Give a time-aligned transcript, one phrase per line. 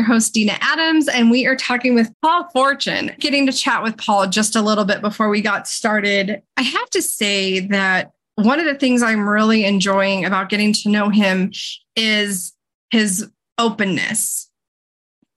[0.00, 3.18] your host, Dina Adams, and we are talking with Paul Forchione.
[3.18, 6.42] Getting to chat with Paul just a little bit before we got started.
[6.56, 10.88] I have to say that one of the things I'm really enjoying about getting to
[10.88, 11.52] know him
[11.96, 12.54] is
[12.90, 14.50] his openness.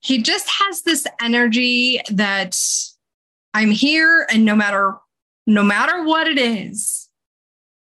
[0.00, 2.58] He just has this energy that
[3.52, 4.96] I'm here and no matter
[5.46, 7.10] no matter what it is,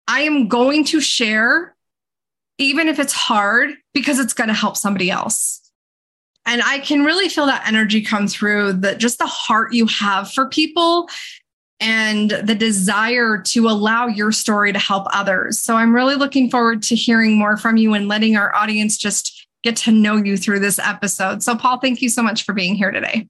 [0.08, 1.76] I am going to share
[2.58, 5.65] even if it's hard because it's going to help somebody else.
[6.46, 10.32] And I can really feel that energy come through that just the heart you have
[10.32, 11.10] for people
[11.80, 15.60] and the desire to allow your story to help others.
[15.60, 19.48] So I'm really looking forward to hearing more from you and letting our audience just
[19.64, 21.44] get to know you through this episode.
[21.44, 23.28] So, Paul, thank you so much for being here today.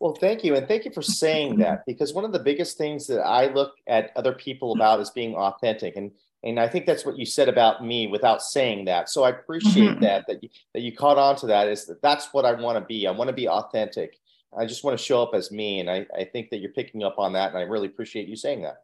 [0.00, 0.54] Well, thank you.
[0.54, 3.74] And thank you for saying that because one of the biggest things that I look
[3.86, 5.96] at other people about is being authentic.
[5.96, 6.12] And
[6.44, 9.08] and I think that's what you said about me without saying that.
[9.08, 10.02] So I appreciate mm-hmm.
[10.02, 11.68] that that you, that you caught on to that.
[11.68, 13.06] Is that that's what I want to be.
[13.06, 14.16] I want to be authentic.
[14.56, 17.02] I just want to show up as me, and I, I think that you're picking
[17.02, 18.82] up on that, and I really appreciate you saying that.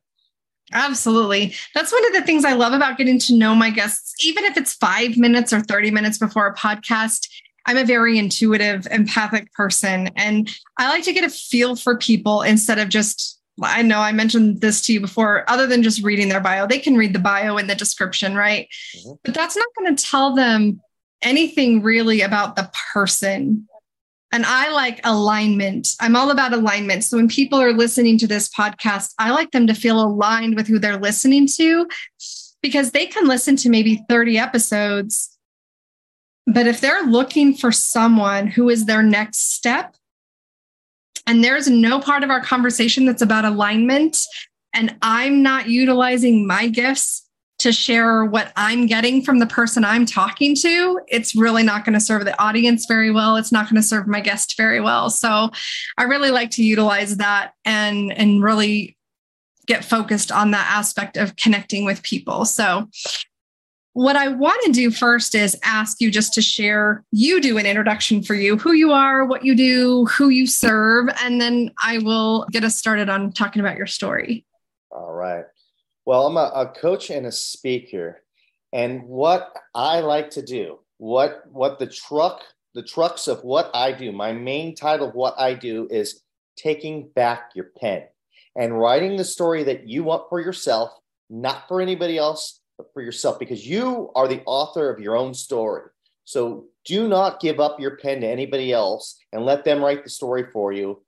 [0.72, 1.54] Absolutely.
[1.74, 4.56] That's one of the things I love about getting to know my guests, even if
[4.56, 7.28] it's five minutes or 30 minutes before a podcast.
[7.66, 12.42] I'm a very intuitive, empathic person, and I like to get a feel for people
[12.42, 16.28] instead of just I know I mentioned this to you before, other than just reading
[16.28, 18.68] their bio, they can read the bio in the description, right?
[18.96, 19.12] Mm-hmm.
[19.24, 20.80] But that's not going to tell them
[21.22, 23.68] anything really about the person.
[24.32, 25.88] And I like alignment.
[26.00, 27.04] I'm all about alignment.
[27.04, 30.66] So when people are listening to this podcast, I like them to feel aligned with
[30.66, 31.86] who they're listening to
[32.60, 35.38] because they can listen to maybe 30 episodes.
[36.46, 39.94] But if they're looking for someone who is their next step,
[41.26, 44.18] and there's no part of our conversation that's about alignment.
[44.74, 47.24] And I'm not utilizing my gifts
[47.58, 51.94] to share what I'm getting from the person I'm talking to, it's really not going
[51.94, 53.36] to serve the audience very well.
[53.36, 55.08] It's not going to serve my guest very well.
[55.08, 55.50] So
[55.96, 58.96] I really like to utilize that and and really
[59.66, 62.44] get focused on that aspect of connecting with people.
[62.44, 62.88] So
[63.94, 67.64] what I want to do first is ask you just to share, you do an
[67.64, 71.98] introduction for you, who you are, what you do, who you serve, and then I
[71.98, 74.44] will get us started on talking about your story.
[74.90, 75.44] All right.
[76.04, 78.20] Well, I'm a, a coach and a speaker.
[78.72, 82.42] And what I like to do, what what the truck,
[82.74, 86.20] the trucks of what I do, my main title of what I do is
[86.56, 88.02] taking back your pen
[88.56, 90.90] and writing the story that you want for yourself,
[91.30, 92.60] not for anybody else,
[92.92, 95.82] for yourself because you are the author of your own story.
[96.24, 100.10] So do not give up your pen to anybody else and let them write the
[100.10, 101.02] story for you.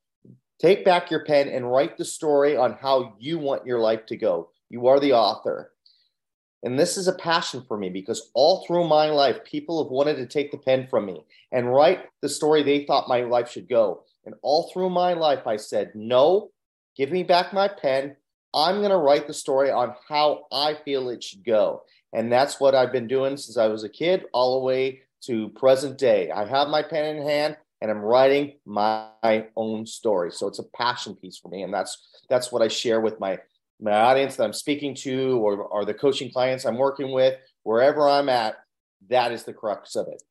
[0.58, 4.16] Take back your pen and write the story on how you want your life to
[4.16, 4.50] go.
[4.70, 5.72] You are the author.
[6.62, 10.16] And this is a passion for me because all through my life, people have wanted
[10.16, 13.68] to take the pen from me and write the story they thought my life should
[13.68, 14.04] go.
[14.24, 16.50] And all through my life, I said, no,
[16.96, 18.16] give me back my pen.
[18.54, 21.82] I'm going to write the story on how I feel it should go.
[22.12, 25.50] And that's what I've been doing since I was a kid, all the way to
[25.50, 26.30] present day.
[26.30, 30.32] I have my pen in hand and I'm writing my own story.
[30.32, 31.62] So it's a passion piece for me.
[31.62, 33.38] And that's that's what I share with my
[33.80, 38.08] my audience that I'm speaking to or, or the coaching clients I'm working with, wherever
[38.08, 38.56] I'm at,
[39.08, 40.22] that is the crux of it.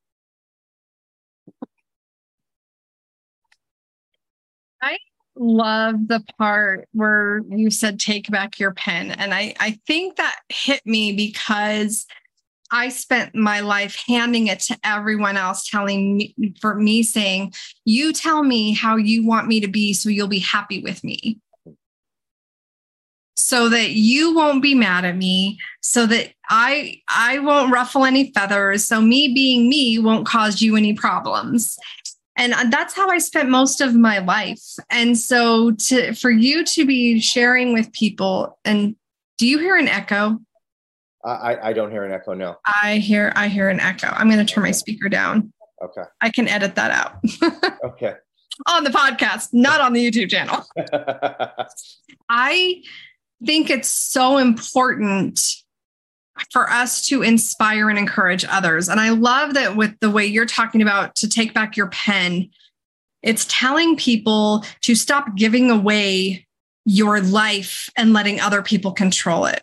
[4.82, 4.98] I
[5.36, 9.10] love the part where you said take back your pen.
[9.12, 12.06] And I, I think that hit me because
[12.72, 17.54] I spent my life handing it to everyone else, telling me for me saying,
[17.84, 21.38] You tell me how you want me to be so you'll be happy with me.
[23.36, 28.32] So that you won't be mad at me, so that I I won't ruffle any
[28.32, 28.84] feathers.
[28.84, 31.78] So me being me won't cause you any problems
[32.36, 34.62] and that's how i spent most of my life.
[34.90, 38.96] And so to for you to be sharing with people and
[39.38, 40.38] do you hear an echo?
[41.24, 42.56] I i don't hear an echo no.
[42.82, 44.08] I hear i hear an echo.
[44.08, 45.52] I'm going to turn my speaker down.
[45.82, 46.02] Okay.
[46.20, 47.72] I can edit that out.
[47.84, 48.14] Okay.
[48.66, 50.64] On the podcast not on the youtube channel.
[52.28, 52.82] I
[53.44, 55.40] think it's so important
[56.50, 58.88] for us to inspire and encourage others.
[58.88, 62.50] And I love that with the way you're talking about to take back your pen,
[63.22, 66.46] it's telling people to stop giving away
[66.84, 69.62] your life and letting other people control it.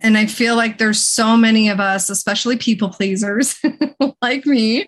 [0.00, 3.60] And I feel like there's so many of us, especially people pleasers
[4.22, 4.86] like me,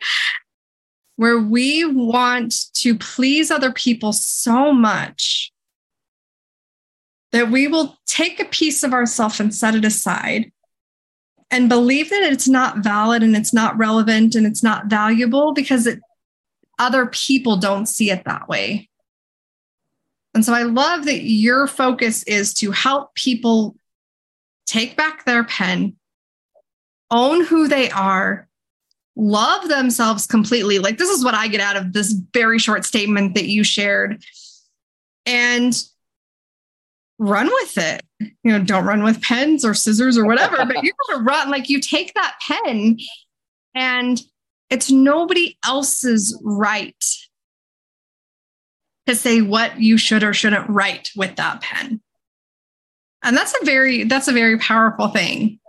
[1.16, 5.51] where we want to please other people so much
[7.32, 10.52] that we will take a piece of ourselves and set it aside
[11.50, 15.86] and believe that it's not valid and it's not relevant and it's not valuable because
[15.86, 16.00] it,
[16.78, 18.88] other people don't see it that way.
[20.34, 23.76] And so I love that your focus is to help people
[24.66, 25.96] take back their pen,
[27.10, 28.48] own who they are,
[29.14, 30.78] love themselves completely.
[30.78, 34.24] Like, this is what I get out of this very short statement that you shared.
[35.26, 35.74] And
[37.22, 38.02] run with it.
[38.20, 41.50] You know, don't run with pens or scissors or whatever, but you're going to run.
[41.50, 42.98] Like, you take that pen
[43.74, 44.20] and
[44.70, 47.04] it's nobody else's right
[49.06, 52.00] to say what you should or shouldn't write with that pen.
[53.22, 55.60] And that's a very that's a very powerful thing.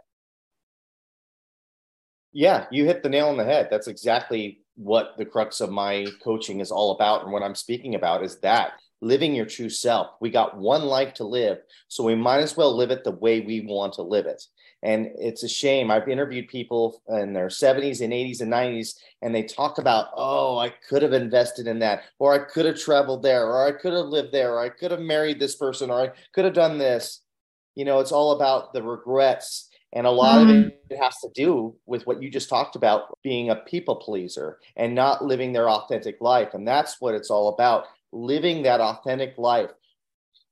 [2.31, 3.67] Yeah, you hit the nail on the head.
[3.69, 7.93] That's exactly what the crux of my coaching is all about and what I'm speaking
[7.93, 8.71] about is that
[9.03, 10.07] living your true self.
[10.21, 13.41] We got one life to live, so we might as well live it the way
[13.41, 14.41] we want to live it.
[14.81, 15.91] And it's a shame.
[15.91, 20.57] I've interviewed people in their 70s and 80s and 90s, and they talk about, oh,
[20.57, 23.93] I could have invested in that, or I could have traveled there, or I could
[23.93, 26.77] have lived there, or I could have married this person, or I could have done
[26.77, 27.21] this.
[27.75, 29.69] You know, it's all about the regrets.
[29.95, 30.43] And a lot mm.
[30.43, 31.03] of it mm-hmm.
[31.03, 35.23] has to do with what you just talked about being a people pleaser and not
[35.23, 36.55] living their authentic life.
[36.55, 39.71] And that's what it's all about living that authentic life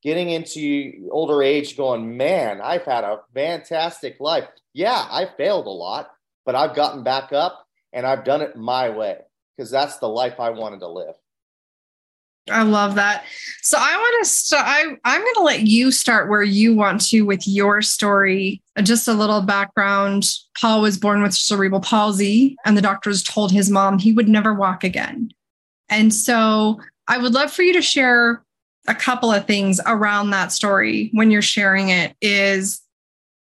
[0.04, 4.48] getting into older age going, man, I've had a fantastic life.
[4.74, 6.12] Yeah, I failed a lot,
[6.46, 9.18] but I've gotten back up and I've done it my way
[9.56, 11.16] because that's the life I wanted to live.
[12.50, 13.24] I love that.
[13.62, 14.66] So I want to start.
[14.68, 18.64] I, I'm going to let you start where you want to with your story.
[18.76, 20.28] Uh, just a little background.
[20.60, 24.56] Paul was born with cerebral palsy, and the doctors told his mom he would never
[24.56, 25.32] walk again.
[25.88, 26.80] And so
[27.12, 28.42] I would love for you to share
[28.88, 32.82] a couple of things around that story when you're sharing it is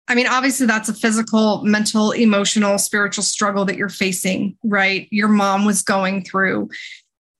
[0.06, 5.08] I mean, obviously, that's a physical, mental, emotional, spiritual struggle that you're facing, right?
[5.10, 6.68] Your mom was going through.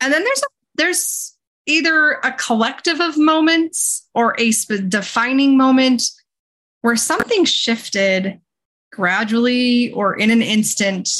[0.00, 0.46] And then there's a,
[0.76, 4.50] there's either a collective of moments or a
[4.88, 6.04] defining moment
[6.80, 8.40] where something shifted
[8.90, 11.10] gradually or in an instant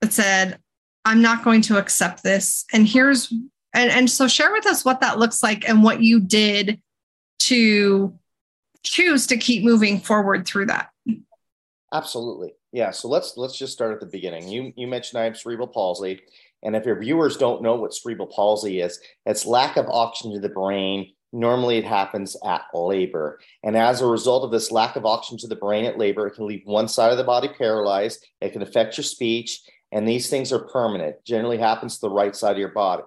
[0.00, 0.58] that said,
[1.04, 2.64] I'm not going to accept this.
[2.72, 3.30] And here's
[3.74, 6.80] and, and so share with us what that looks like and what you did
[7.40, 8.18] to
[8.82, 10.90] choose to keep moving forward through that.
[11.92, 12.52] Absolutely.
[12.72, 12.90] Yeah.
[12.90, 14.48] So let's let's just start at the beginning.
[14.48, 16.20] You you mentioned I have cerebral palsy.
[16.62, 20.40] And if your viewers don't know what cerebral palsy is, it's lack of oxygen to
[20.40, 21.12] the brain.
[21.32, 23.38] Normally, it happens at labor.
[23.62, 26.34] And as a result of this lack of oxygen to the brain at labor, it
[26.34, 28.26] can leave one side of the body paralyzed.
[28.40, 29.60] It can affect your speech.
[29.92, 33.04] And these things are permanent, generally happens to the right side of your body.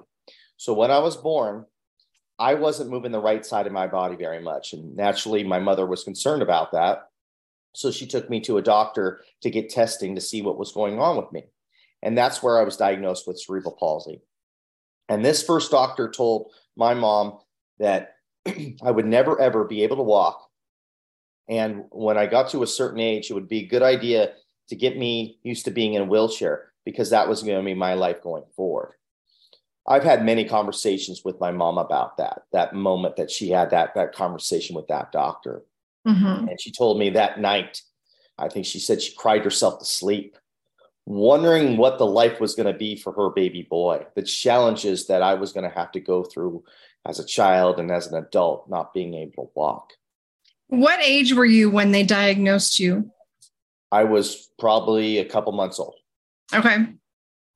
[0.61, 1.65] So when I was born,
[2.37, 4.73] I wasn't moving the right side of my body very much.
[4.73, 7.09] And naturally, my mother was concerned about that.
[7.73, 10.99] So she took me to a doctor to get testing to see what was going
[10.99, 11.45] on with me.
[12.03, 14.21] And that's where I was diagnosed with cerebral palsy.
[15.09, 17.39] And this first doctor told my mom
[17.79, 20.47] that I would never, ever be able to walk.
[21.49, 24.33] And when I got to a certain age, it would be a good idea
[24.69, 27.73] to get me used to being in a wheelchair because that was going to be
[27.73, 28.93] my life going forward.
[29.87, 33.95] I've had many conversations with my mom about that, that moment that she had that,
[33.95, 35.63] that conversation with that doctor.
[36.07, 36.49] Mm-hmm.
[36.49, 37.81] And she told me that night,
[38.37, 40.37] I think she said she cried herself to sleep,
[41.05, 45.21] wondering what the life was going to be for her baby boy, the challenges that
[45.21, 46.63] I was going to have to go through
[47.05, 49.93] as a child and as an adult, not being able to walk.
[50.67, 53.11] What age were you when they diagnosed you?
[53.91, 55.95] I was probably a couple months old.
[56.53, 56.77] Okay.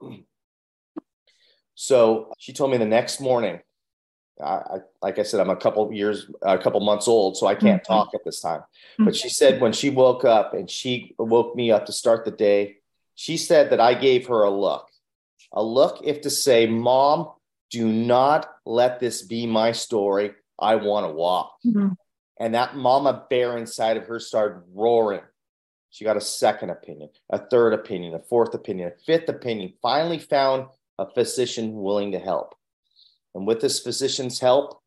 [1.76, 3.60] So she told me the next morning,
[4.42, 7.56] I, I, like I said, I'm a couple years, a couple months old, so I
[7.56, 7.94] can't mm-hmm.
[7.94, 8.62] talk at this time.
[8.62, 9.06] Mm-hmm.
[9.06, 12.32] But she said when she woke up and she woke me up to start the
[12.32, 12.78] day,
[13.14, 14.90] she said that I gave her a look,
[15.54, 17.32] a look if to say, Mom,
[17.72, 20.34] do not let this be my story.
[20.60, 21.58] I want to walk.
[21.66, 21.90] Mm-hmm.
[22.40, 25.22] And that mama bear inside of her started roaring.
[25.90, 30.20] She got a second opinion, a third opinion, a fourth opinion, a fifth opinion, finally
[30.20, 30.68] found
[31.00, 32.56] a physician willing to help.
[33.34, 34.82] And with this physician's help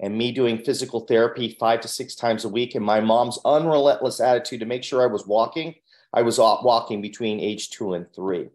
[0.00, 4.20] and me doing physical therapy five to six times a week and my mom's unrelentless
[4.20, 5.74] attitude to make sure I was walking,
[6.12, 8.50] I was walking between age two and three.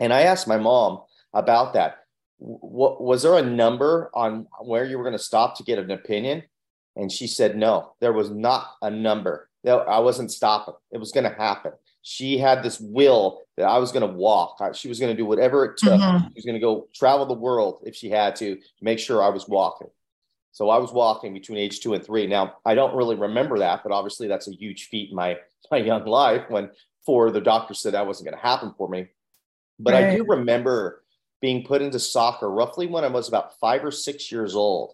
[0.00, 2.04] And I asked my mom about that.
[2.38, 5.90] What, was there a number on where you were going to stop to get an
[5.90, 6.44] opinion?
[6.94, 9.48] And she said, no, there was not a number.
[9.66, 10.74] I wasn't stopping.
[10.92, 14.58] It was going to happen she had this will that I was going to walk.
[14.74, 16.00] She was going to do whatever it took.
[16.00, 16.28] Mm-hmm.
[16.28, 19.22] She was going to go travel the world if she had to to make sure
[19.22, 19.88] I was walking.
[20.52, 22.26] So I was walking between age two and three.
[22.26, 25.38] Now I don't really remember that, but obviously that's a huge feat in my
[25.70, 26.70] my young life when
[27.08, 29.08] before the doctor said that wasn't going to happen for me.
[29.78, 30.04] But right.
[30.04, 31.02] I do remember
[31.40, 34.92] being put into soccer roughly when I was about five or six years old.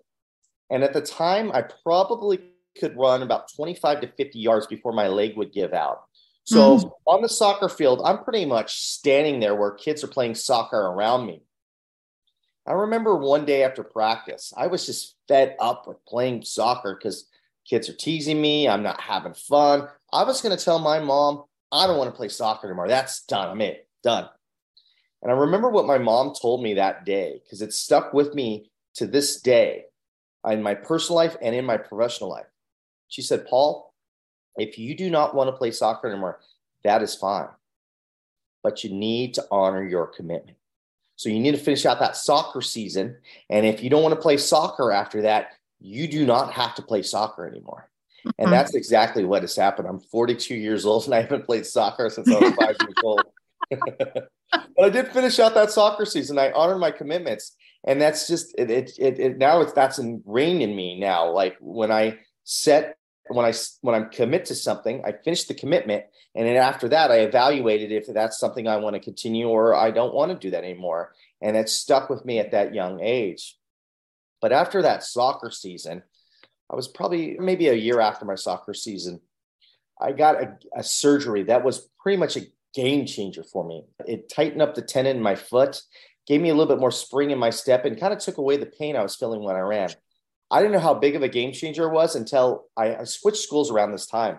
[0.71, 2.41] And at the time, I probably
[2.79, 6.05] could run about 25 to 50 yards before my leg would give out.
[6.45, 6.91] So mm.
[7.07, 11.27] on the soccer field, I'm pretty much standing there where kids are playing soccer around
[11.27, 11.43] me.
[12.67, 17.29] I remember one day after practice, I was just fed up with playing soccer because
[17.69, 18.69] kids are teasing me.
[18.69, 19.89] I'm not having fun.
[20.13, 22.89] I was going to tell my mom, I don't want to play soccer anymore.
[22.89, 23.49] That's done.
[23.49, 23.89] I'm it.
[24.03, 24.29] Done.
[25.23, 28.71] And I remember what my mom told me that day because it stuck with me
[28.97, 29.85] to this day
[30.47, 32.47] in my personal life and in my professional life.
[33.09, 33.94] She said, Paul,
[34.57, 36.41] if you do not want to play soccer anymore,
[36.83, 37.49] that is fine.
[38.63, 40.57] But you need to honor your commitment.
[41.17, 43.17] So you need to finish out that soccer season.
[43.49, 46.83] And if you don't want to play soccer after that, you do not have to
[46.83, 47.89] play soccer anymore.
[48.27, 48.43] Mm-hmm.
[48.43, 49.87] And that's exactly what has happened.
[49.87, 53.23] I'm 42 years old and I haven't played soccer since I was five years old.
[53.71, 56.39] but I did finish out that soccer season.
[56.39, 57.55] I honored my commitments.
[57.87, 61.31] And that's just it, it, it, it now it's that's ingrained in me now.
[61.31, 62.97] Like when I set
[63.29, 66.05] when I when I'm commit to something, I finish the commitment,
[66.35, 69.91] and then after that, I evaluated if that's something I want to continue or I
[69.91, 73.57] don't want to do that anymore, and it stuck with me at that young age.
[74.41, 76.03] But after that soccer season,
[76.71, 79.21] I was probably maybe a year after my soccer season,
[80.01, 83.85] I got a, a surgery that was pretty much a game changer for me.
[84.07, 85.81] It tightened up the tendon in my foot,
[86.27, 88.57] gave me a little bit more spring in my step, and kind of took away
[88.57, 89.91] the pain I was feeling when I ran.
[90.55, 93.43] I didn't know how big of a game changer it was until I, I switched
[93.43, 94.39] schools around this time.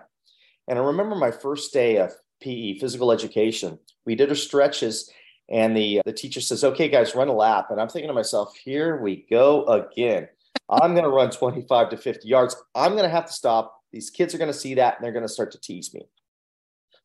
[0.66, 3.78] And I remember my first day of PE, physical education.
[4.06, 5.10] We did our stretches,
[5.50, 8.56] and the the teacher says, "Okay, guys, run a lap." And I'm thinking to myself,
[8.56, 10.26] "Here we go again.
[10.70, 12.56] I'm going to run 25 to 50 yards.
[12.74, 13.78] I'm going to have to stop.
[13.92, 16.08] These kids are going to see that, and they're going to start to tease me."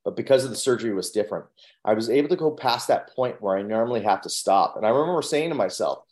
[0.06, 1.48] But because of the surgery was different,
[1.84, 4.77] I was able to go past that point where I normally have to stop.
[4.77, 6.06] And I remember saying to myself,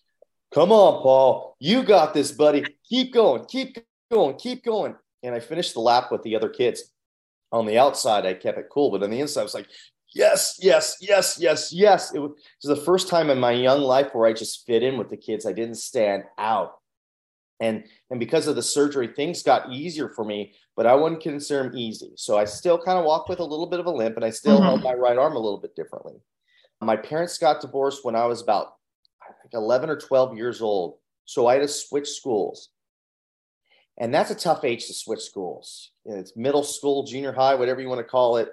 [0.53, 1.55] Come on, Paul.
[1.59, 2.65] You got this, buddy.
[2.89, 3.77] Keep going, keep
[4.11, 4.95] going, keep going.
[5.21, 6.91] And I finished the lap with the other kids.
[7.51, 9.67] On the outside, I kept it cool, but on the inside, I was like,
[10.13, 12.13] yes, yes, yes, yes, yes.
[12.13, 12.31] It was,
[12.63, 15.45] the first time in my young life where I just fit in with the kids.
[15.45, 16.73] I didn't stand out.
[17.59, 21.63] And, and because of the surgery, things got easier for me, but I wouldn't consider
[21.63, 22.11] them easy.
[22.15, 24.29] So I still kind of walk with a little bit of a limp and I
[24.29, 24.63] still mm-hmm.
[24.63, 26.15] held my right arm a little bit differently.
[26.81, 28.78] My parents got divorced when I was about
[29.51, 30.97] like 11 or 12 years old.
[31.25, 32.69] So I had to switch schools.
[33.97, 35.91] And that's a tough age to switch schools.
[36.05, 38.49] It's middle school, junior high, whatever you want to call it.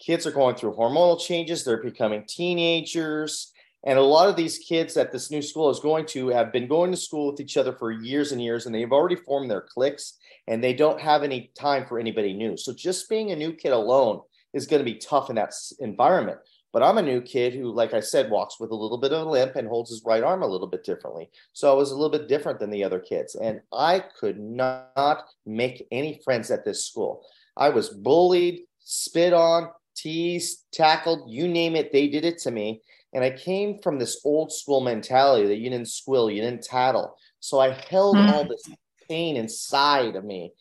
[0.00, 3.52] Kids are going through hormonal changes, they're becoming teenagers.
[3.86, 6.66] And a lot of these kids that this new school is going to have been
[6.66, 9.60] going to school with each other for years and years, and they've already formed their
[9.60, 10.18] cliques
[10.48, 12.56] and they don't have any time for anybody new.
[12.56, 14.22] So just being a new kid alone
[14.54, 16.38] is going to be tough in that environment.
[16.74, 19.24] But I'm a new kid who, like I said, walks with a little bit of
[19.24, 21.30] a limp and holds his right arm a little bit differently.
[21.52, 23.36] So I was a little bit different than the other kids.
[23.36, 27.24] And I could not make any friends at this school.
[27.56, 32.82] I was bullied, spit on, teased, tackled, you name it, they did it to me.
[33.12, 37.16] And I came from this old school mentality that you didn't squill, you didn't tattle.
[37.38, 38.32] So I held mm.
[38.32, 38.68] all this
[39.08, 40.52] pain inside of me.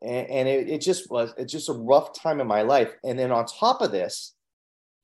[0.00, 2.94] And, and it, it just was, it's just a rough time in my life.
[3.04, 4.34] And then on top of this,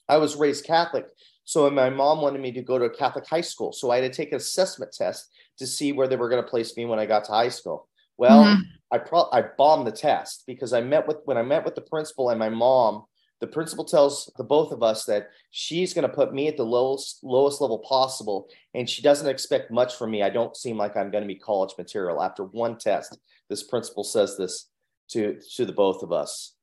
[0.08, 1.06] I was raised Catholic.
[1.44, 3.72] So my mom wanted me to go to a Catholic high school.
[3.72, 6.48] So I had to take an assessment test to see where they were going to
[6.48, 7.88] place me when I got to high school.
[8.18, 8.60] Well, mm-hmm.
[8.92, 11.80] I pro- I bombed the test because I met with when I met with the
[11.80, 13.04] principal and my mom.
[13.40, 16.64] The principal tells the both of us that she's going to put me at the
[16.64, 20.22] lowest lowest level possible, and she doesn't expect much from me.
[20.22, 23.16] I don't seem like I'm going to be college material after one test.
[23.48, 24.68] This principal says this
[25.10, 26.54] to to the both of us.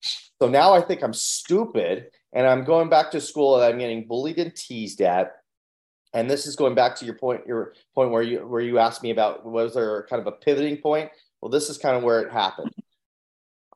[0.00, 4.06] So now I think I'm stupid and I'm going back to school and I'm getting
[4.06, 5.32] bullied and teased at.
[6.14, 9.02] And this is going back to your point, your point where you where you asked
[9.02, 11.10] me about was there kind of a pivoting point?
[11.40, 12.72] Well, this is kind of where it happened.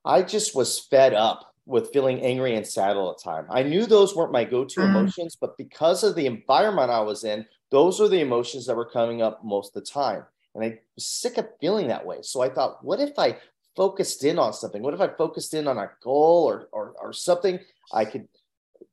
[0.05, 3.47] I just was fed up with feeling angry and sad all the time.
[3.51, 4.89] I knew those weren't my go-to mm.
[4.89, 8.89] emotions, but because of the environment I was in, those were the emotions that were
[8.89, 10.25] coming up most of the time.
[10.55, 12.19] And I was sick of feeling that way.
[12.23, 13.39] So I thought, what if I
[13.77, 14.83] focused in on something?
[14.83, 17.59] What if I focused in on a goal or or, or something
[17.93, 18.29] I could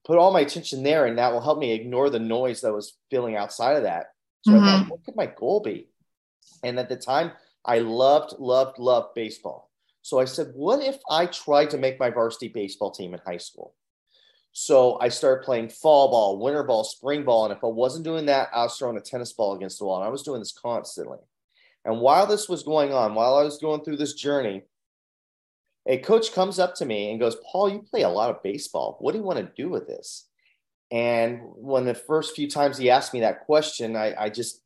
[0.06, 2.98] put all my attention there and that will help me ignore the noise that was
[3.10, 4.08] feeling outside of that.
[4.42, 4.64] So mm-hmm.
[4.64, 5.90] I thought, what could my goal be?
[6.64, 7.32] And at the time,
[7.66, 9.70] I loved, loved, loved baseball.
[10.02, 13.38] So I said, what if I tried to make my varsity baseball team in high
[13.38, 13.76] school?
[14.52, 17.46] So I started playing fall ball, winter ball, spring ball.
[17.46, 19.98] And if I wasn't doing that, I was throwing a tennis ball against the wall.
[19.98, 21.20] And I was doing this constantly.
[21.86, 24.64] And while this was going on, while I was going through this journey,
[25.86, 28.98] a coach comes up to me and goes, Paul, you play a lot of baseball.
[29.00, 30.28] What do you want to do with this?
[30.92, 34.62] And when the first few times he asked me that question, I, I just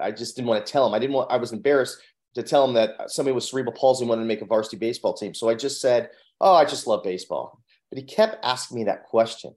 [0.00, 0.94] I just didn't want to tell him.
[0.94, 1.98] I didn't want I was embarrassed
[2.34, 5.34] to tell him that somebody with cerebral palsy wanted to make a varsity baseball team.
[5.34, 7.60] So I just said, Oh, I just love baseball.
[7.90, 9.54] But he kept asking me that question.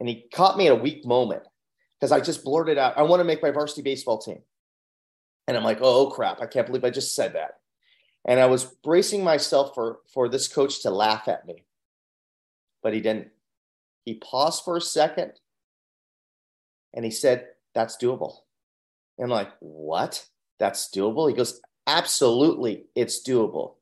[0.00, 1.42] And he caught me at a weak moment
[1.98, 4.40] because I just blurted out, I want to make my varsity baseball team.
[5.46, 7.58] And I'm like, oh crap, I can't believe I just said that.
[8.24, 11.64] And I was bracing myself for, for this coach to laugh at me,
[12.82, 13.28] but he didn't.
[14.04, 15.32] He paused for a second
[16.94, 18.36] and he said, That's doable.
[19.18, 20.26] And I'm like, What?
[20.58, 21.28] That's doable?
[21.28, 23.74] He goes, Absolutely, it's doable.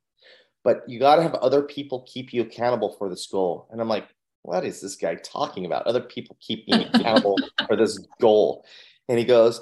[0.64, 3.68] But you got to have other people keep you accountable for this goal.
[3.70, 4.08] And I'm like,
[4.42, 5.86] What is this guy talking about?
[5.86, 8.64] Other people keep me accountable for this goal.
[9.08, 9.60] And he goes,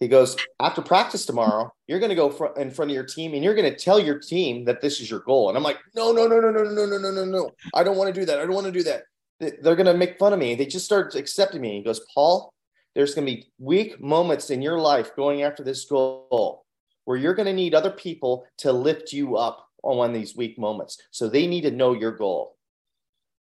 [0.00, 3.34] he goes, after practice tomorrow, you're going to go fr- in front of your team
[3.34, 5.48] and you're going to tell your team that this is your goal.
[5.48, 7.50] And I'm like, no, no, no, no, no, no, no, no, no, no.
[7.74, 8.38] I don't want to do that.
[8.38, 9.02] I don't want to do that.
[9.40, 10.54] They're going to make fun of me.
[10.54, 11.78] They just start accepting me.
[11.78, 12.52] He goes, Paul,
[12.94, 16.64] there's going to be weak moments in your life going after this goal
[17.04, 20.36] where you're going to need other people to lift you up on one of these
[20.36, 21.00] weak moments.
[21.10, 22.56] So they need to know your goal.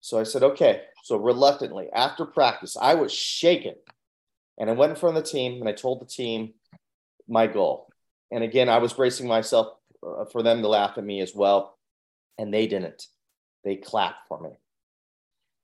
[0.00, 0.82] So I said, okay.
[1.04, 3.74] So reluctantly, after practice, I was shaken
[4.58, 6.54] and I went in front of the team and I told the team
[7.28, 7.88] my goal.
[8.30, 9.68] And again, I was bracing myself
[10.06, 11.78] uh, for them to laugh at me as well.
[12.38, 13.06] And they didn't.
[13.64, 14.50] They clapped for me.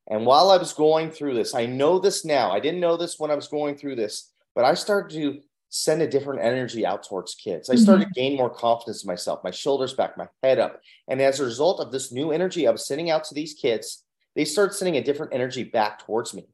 [0.08, 2.50] And while I was going through this, I know this now.
[2.50, 6.02] I didn't know this when I was going through this, but I started to send
[6.02, 7.70] a different energy out towards kids.
[7.70, 8.12] I started mm-hmm.
[8.12, 10.80] to gain more confidence in myself, my shoulders back, my head up.
[11.08, 14.04] And as a result of this new energy I was sending out to these kids,
[14.34, 16.46] they started sending a different energy back towards me.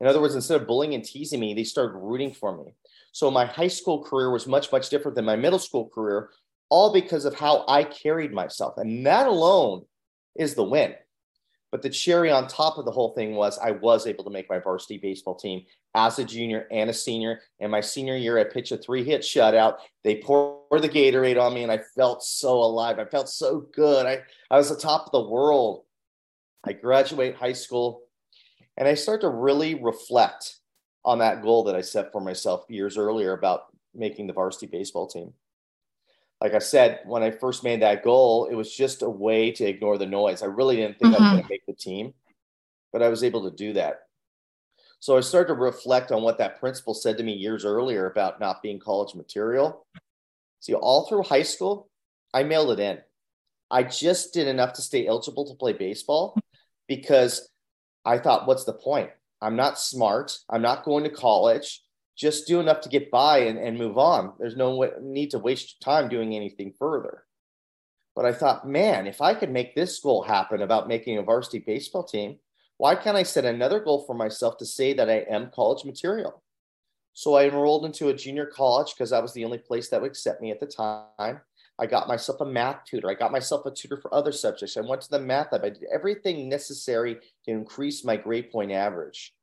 [0.00, 2.74] In other words, instead of bullying and teasing me, they started rooting for me.
[3.12, 6.30] So my high school career was much, much different than my middle school career,
[6.68, 8.74] all because of how I carried myself.
[8.76, 9.84] And that alone
[10.34, 10.94] is the win.
[11.70, 14.48] But the cherry on top of the whole thing was I was able to make
[14.48, 17.40] my varsity baseball team as a junior and a senior.
[17.58, 19.78] And my senior year, I pitched a three hit shutout.
[20.04, 23.00] They poured the Gatorade on me, and I felt so alive.
[23.00, 24.06] I felt so good.
[24.06, 24.20] I,
[24.52, 25.82] I was the top of the world.
[26.64, 28.03] I graduate high school
[28.76, 30.56] and I start to really reflect
[31.04, 35.06] on that goal that I set for myself years earlier about making the varsity baseball
[35.06, 35.32] team.
[36.40, 39.64] Like I said, when I first made that goal, it was just a way to
[39.64, 40.42] ignore the noise.
[40.42, 41.22] I really didn't think mm-hmm.
[41.22, 41.36] I was mm-hmm.
[41.36, 42.14] going to make the team,
[42.92, 44.00] but I was able to do that.
[44.98, 48.40] So I started to reflect on what that principal said to me years earlier about
[48.40, 49.86] not being college material.
[50.60, 51.90] See, all through high school,
[52.32, 52.98] I mailed it in.
[53.70, 56.38] I just did enough to stay eligible to play baseball
[56.88, 57.48] because
[58.04, 59.10] I thought, what's the point?
[59.40, 60.38] I'm not smart.
[60.48, 61.82] I'm not going to college.
[62.16, 64.34] Just do enough to get by and, and move on.
[64.38, 67.24] There's no need to waste time doing anything further.
[68.14, 71.58] But I thought, man, if I could make this goal happen about making a varsity
[71.58, 72.38] baseball team,
[72.76, 76.42] why can't I set another goal for myself to say that I am college material?
[77.12, 80.10] So I enrolled into a junior college because that was the only place that would
[80.10, 81.40] accept me at the time.
[81.78, 83.10] I got myself a math tutor.
[83.10, 84.76] I got myself a tutor for other subjects.
[84.76, 85.64] I went to the math lab.
[85.64, 89.34] I did everything necessary to increase my grade point average.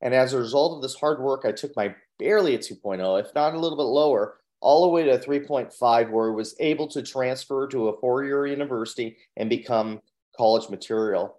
[0.00, 3.34] And as a result of this hard work, I took my barely a 2.0, if
[3.34, 7.02] not a little bit lower, all the way to 3.5, where I was able to
[7.02, 10.00] transfer to a four year university and become
[10.36, 11.38] college material,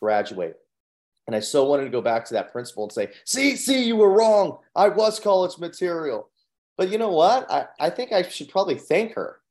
[0.00, 0.56] graduate.
[1.26, 3.96] And I so wanted to go back to that principal and say, see, see, you
[3.96, 4.58] were wrong.
[4.74, 6.28] I was college material.
[6.76, 7.50] But you know what?
[7.50, 9.41] I, I think I should probably thank her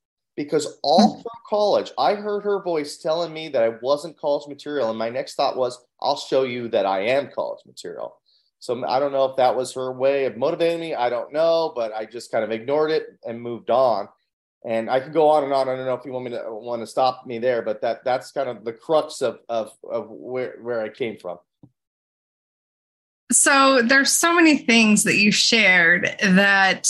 [0.43, 1.21] because all hmm.
[1.21, 4.89] through college, I heard her voice telling me that I wasn't college material.
[4.89, 8.17] And my next thought was, I'll show you that I am college material.
[8.59, 10.93] So I don't know if that was her way of motivating me.
[10.93, 14.07] I don't know, but I just kind of ignored it and moved on.
[14.63, 15.67] And I could go on and on.
[15.67, 18.03] I don't know if you want me to want to stop me there, but that
[18.05, 21.39] that's kind of the crux of of, of where, where I came from.
[23.31, 26.87] So there's so many things that you shared that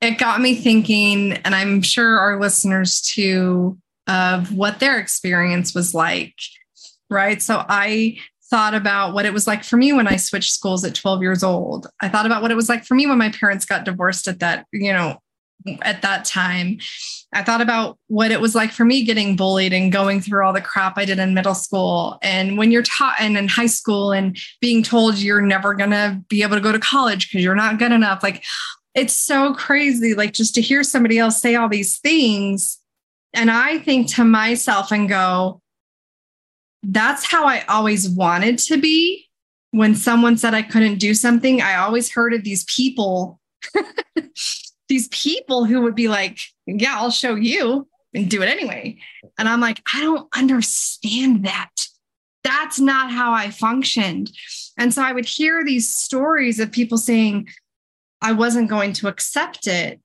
[0.00, 5.94] it got me thinking, and I'm sure our listeners too, of what their experience was
[5.94, 6.34] like.
[7.08, 7.42] Right.
[7.42, 8.18] So I
[8.50, 11.42] thought about what it was like for me when I switched schools at 12 years
[11.42, 11.86] old.
[12.00, 14.40] I thought about what it was like for me when my parents got divorced at
[14.40, 15.18] that, you know,
[15.82, 16.78] at that time.
[17.32, 20.52] I thought about what it was like for me getting bullied and going through all
[20.52, 22.18] the crap I did in middle school.
[22.22, 26.20] And when you're taught and in high school and being told you're never going to
[26.28, 28.42] be able to go to college because you're not good enough, like
[28.94, 32.78] it's so crazy, like just to hear somebody else say all these things.
[33.32, 35.60] And I think to myself and go,
[36.82, 39.26] that's how I always wanted to be.
[39.72, 43.38] When someone said I couldn't do something, I always heard of these people,
[44.88, 47.86] these people who would be like, Yeah, I'll show you.
[48.12, 48.98] and do it anyway.
[49.38, 51.70] And I'm like, I don't understand that.
[52.42, 54.32] That's not how I functioned.
[54.76, 57.48] And so I would hear these stories of people saying,
[58.22, 60.00] I wasn't going to accept it.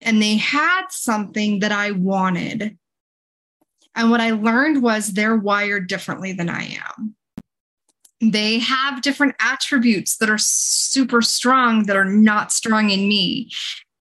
[0.00, 2.76] And they had something that I wanted.
[3.94, 7.14] And what I learned was they're wired differently than I am.
[8.20, 13.50] They have different attributes that are super strong that are not strong in me.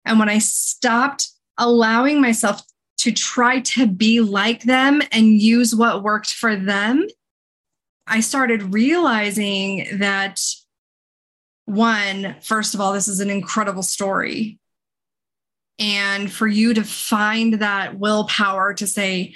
[0.05, 2.61] And when I stopped allowing myself
[2.99, 7.07] to try to be like them and use what worked for them,
[8.07, 10.39] I started realizing that
[11.71, 14.59] one, first of all, this is an incredible story.
[15.79, 19.35] And for you to find that willpower to say,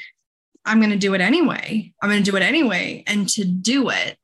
[0.65, 3.89] I'm going to do it anyway, I'm going to do it anyway, and to do
[3.89, 4.17] it.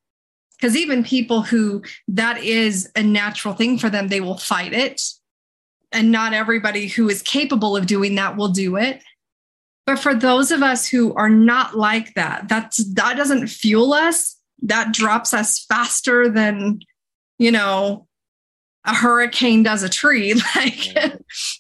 [0.58, 5.02] Because even people who that is a natural thing for them, they will fight it
[5.92, 9.04] and not everybody who is capable of doing that will do it
[9.86, 14.38] but for those of us who are not like that that's that doesn't fuel us
[14.62, 16.80] that drops us faster than
[17.42, 18.08] you know
[18.86, 20.96] a hurricane does a tree like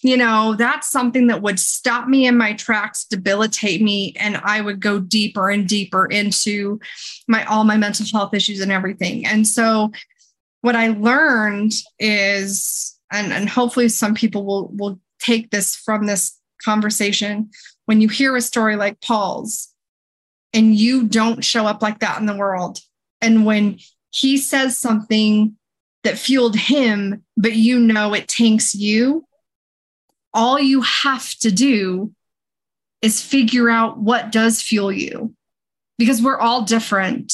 [0.02, 4.62] you know that's something that would stop me in my tracks debilitate me and i
[4.62, 6.80] would go deeper and deeper into
[7.28, 9.26] my all my mental health issues and everything.
[9.26, 9.91] And so
[10.62, 16.38] what i learned is and, and hopefully some people will will take this from this
[16.63, 17.50] conversation
[17.86, 19.70] when you hear a story like paul's
[20.54, 22.80] and you don't show up like that in the world
[23.20, 23.80] and when
[24.12, 25.58] he says something
[26.04, 29.26] that fueled him but you know it tanks you
[30.34, 32.14] all you have to do
[33.02, 35.34] is figure out what does fuel you
[35.98, 37.34] because we're all different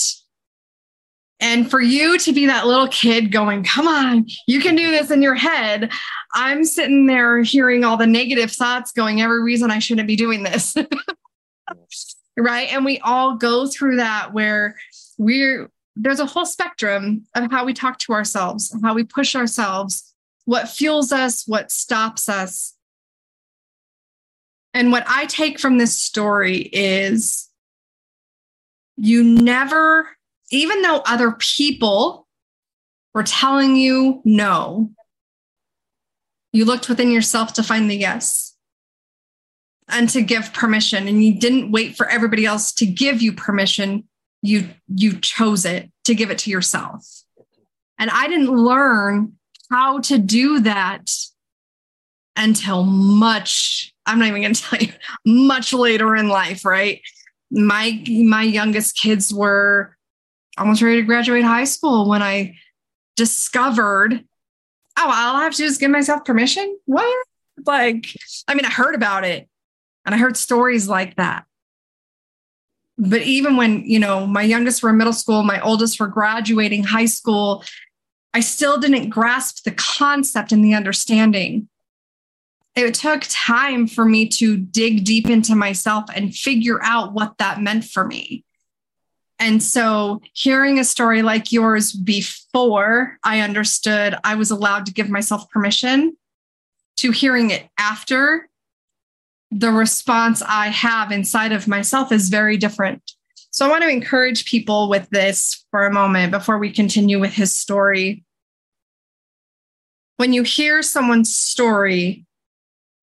[1.39, 5.12] and for you to be that little kid going, come on, you can do this
[5.12, 5.91] in your head.
[6.34, 10.43] I'm sitting there hearing all the negative thoughts going, every reason I shouldn't be doing
[10.43, 10.75] this.
[12.38, 12.73] right.
[12.73, 14.77] And we all go through that where
[15.19, 20.13] we're, there's a whole spectrum of how we talk to ourselves, how we push ourselves,
[20.45, 22.75] what fuels us, what stops us.
[24.73, 27.49] And what I take from this story is
[28.95, 30.10] you never
[30.49, 32.25] even though other people
[33.13, 34.91] were telling you no,
[36.53, 38.55] you looked within yourself to find the yes
[39.89, 44.07] and to give permission and you didn't wait for everybody else to give you permission
[44.47, 47.05] you you chose it to give it to yourself
[47.99, 49.33] and i didn't learn
[49.69, 51.12] how to do that
[52.36, 54.93] until much i'm not even going to tell you
[55.25, 57.01] much later in life right
[57.51, 59.95] my my youngest kids were
[60.57, 62.55] almost ready to graduate high school when I
[63.15, 64.13] discovered,
[64.97, 66.77] oh, all I have to do is give myself permission.
[66.86, 67.25] What?
[67.65, 68.07] Like,
[68.47, 69.47] I mean, I heard about it
[70.05, 71.45] and I heard stories like that.
[72.97, 76.83] But even when, you know, my youngest were in middle school, my oldest were graduating
[76.83, 77.63] high school,
[78.33, 81.69] I still didn't grasp the concept and the understanding.
[82.75, 87.62] It took time for me to dig deep into myself and figure out what that
[87.62, 88.43] meant for me.
[89.39, 95.10] And so, hearing a story like yours before I understood I was allowed to give
[95.10, 96.17] myself permission,
[96.97, 98.49] to hearing it after,
[99.51, 103.01] the response I have inside of myself is very different.
[103.51, 107.33] So, I want to encourage people with this for a moment before we continue with
[107.33, 108.23] his story.
[110.17, 112.25] When you hear someone's story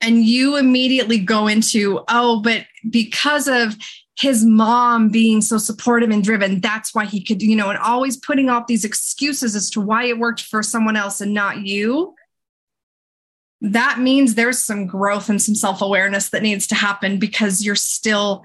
[0.00, 3.76] and you immediately go into, oh, but because of
[4.16, 8.16] his mom being so supportive and driven that's why he could you know and always
[8.16, 12.14] putting off these excuses as to why it worked for someone else and not you
[13.72, 18.44] that means there's some growth and some self-awareness that needs to happen because you're still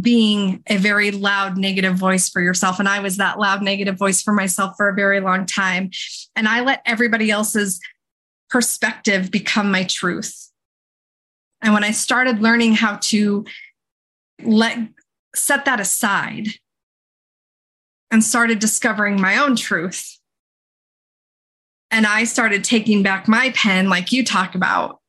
[0.00, 4.20] being a very loud negative voice for yourself and i was that loud negative voice
[4.20, 5.90] for myself for a very long time
[6.34, 7.80] and i let everybody else's
[8.50, 10.50] perspective become my truth
[11.62, 13.44] and when i started learning how to
[14.42, 14.76] let
[15.36, 16.48] set that aside
[18.10, 20.18] and started discovering my own truth.
[21.90, 25.00] And I started taking back my pen, like you talk about.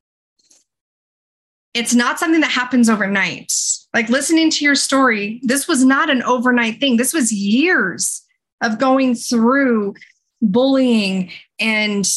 [1.74, 3.52] It's not something that happens overnight.
[3.94, 6.98] Like listening to your story, this was not an overnight thing.
[6.98, 8.24] This was years
[8.62, 9.96] of going through
[10.42, 12.08] bullying and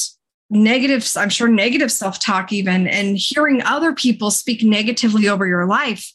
[0.50, 5.66] negative, I'm sure negative self talk, even, and hearing other people speak negatively over your
[5.66, 6.12] life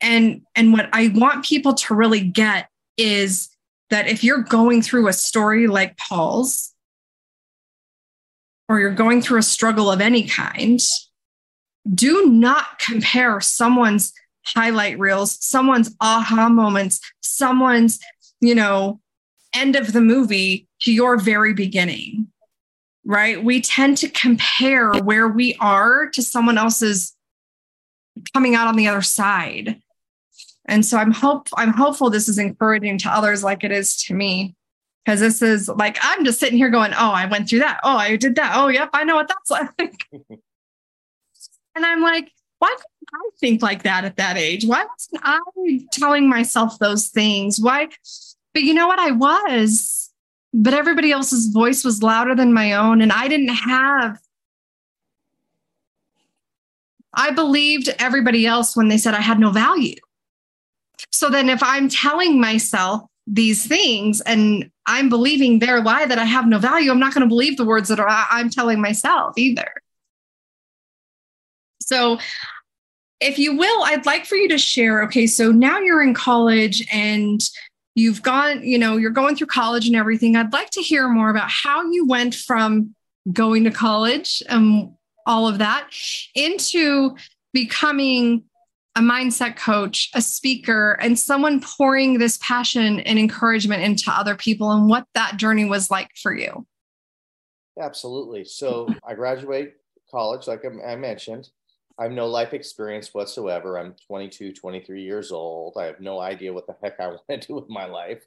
[0.00, 3.48] and and what i want people to really get is
[3.90, 6.72] that if you're going through a story like paul's
[8.70, 10.80] or you're going through a struggle of any kind
[11.92, 14.12] do not compare someone's
[14.46, 17.98] highlight reels, someone's aha moments, someone's,
[18.40, 19.00] you know,
[19.54, 22.28] end of the movie to your very beginning.
[23.04, 23.42] Right?
[23.42, 27.16] We tend to compare where we are to someone else's
[28.32, 29.80] coming out on the other side.
[30.66, 34.14] And so I'm hope I'm hopeful this is encouraging to others like it is to
[34.14, 34.54] me.
[35.04, 37.80] Because this is like I'm just sitting here going, oh, I went through that.
[37.82, 38.52] Oh, I did that.
[38.54, 40.06] Oh, yep, I know what that's like.
[41.74, 44.64] and I'm like, why couldn't I think like that at that age?
[44.64, 47.58] Why wasn't I telling myself those things?
[47.60, 47.88] Why?
[48.52, 48.98] But you know what?
[48.98, 50.10] I was,
[50.52, 53.00] but everybody else's voice was louder than my own.
[53.00, 54.20] And I didn't have,
[57.14, 59.96] I believed everybody else when they said I had no value.
[61.10, 66.24] So then if I'm telling myself these things and I'm believing their lie that I
[66.24, 69.38] have no value, I'm not going to believe the words that are, I'm telling myself
[69.38, 69.72] either.
[71.80, 72.18] So,
[73.20, 75.04] if you will, I'd like for you to share.
[75.04, 77.40] Okay, so now you're in college and
[77.94, 80.34] you've gone, you know, you're going through college and everything.
[80.34, 82.94] I'd like to hear more about how you went from
[83.32, 84.92] going to college and
[85.26, 85.88] all of that
[86.34, 87.14] into
[87.52, 88.44] becoming
[88.96, 94.72] a mindset coach, a speaker, and someone pouring this passion and encouragement into other people
[94.72, 96.66] and what that journey was like for you.
[97.80, 98.44] Absolutely.
[98.44, 99.74] So I graduate
[100.10, 101.48] college, like I mentioned.
[101.98, 103.78] I have no life experience whatsoever.
[103.78, 105.76] I'm 22, 23 years old.
[105.78, 108.24] I have no idea what the heck I want to do with my life.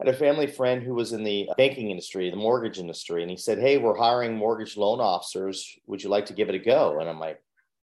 [0.00, 3.30] I had a family friend who was in the banking industry, the mortgage industry, and
[3.30, 5.78] he said, Hey, we're hiring mortgage loan officers.
[5.86, 7.00] Would you like to give it a go?
[7.00, 7.40] And I'm like,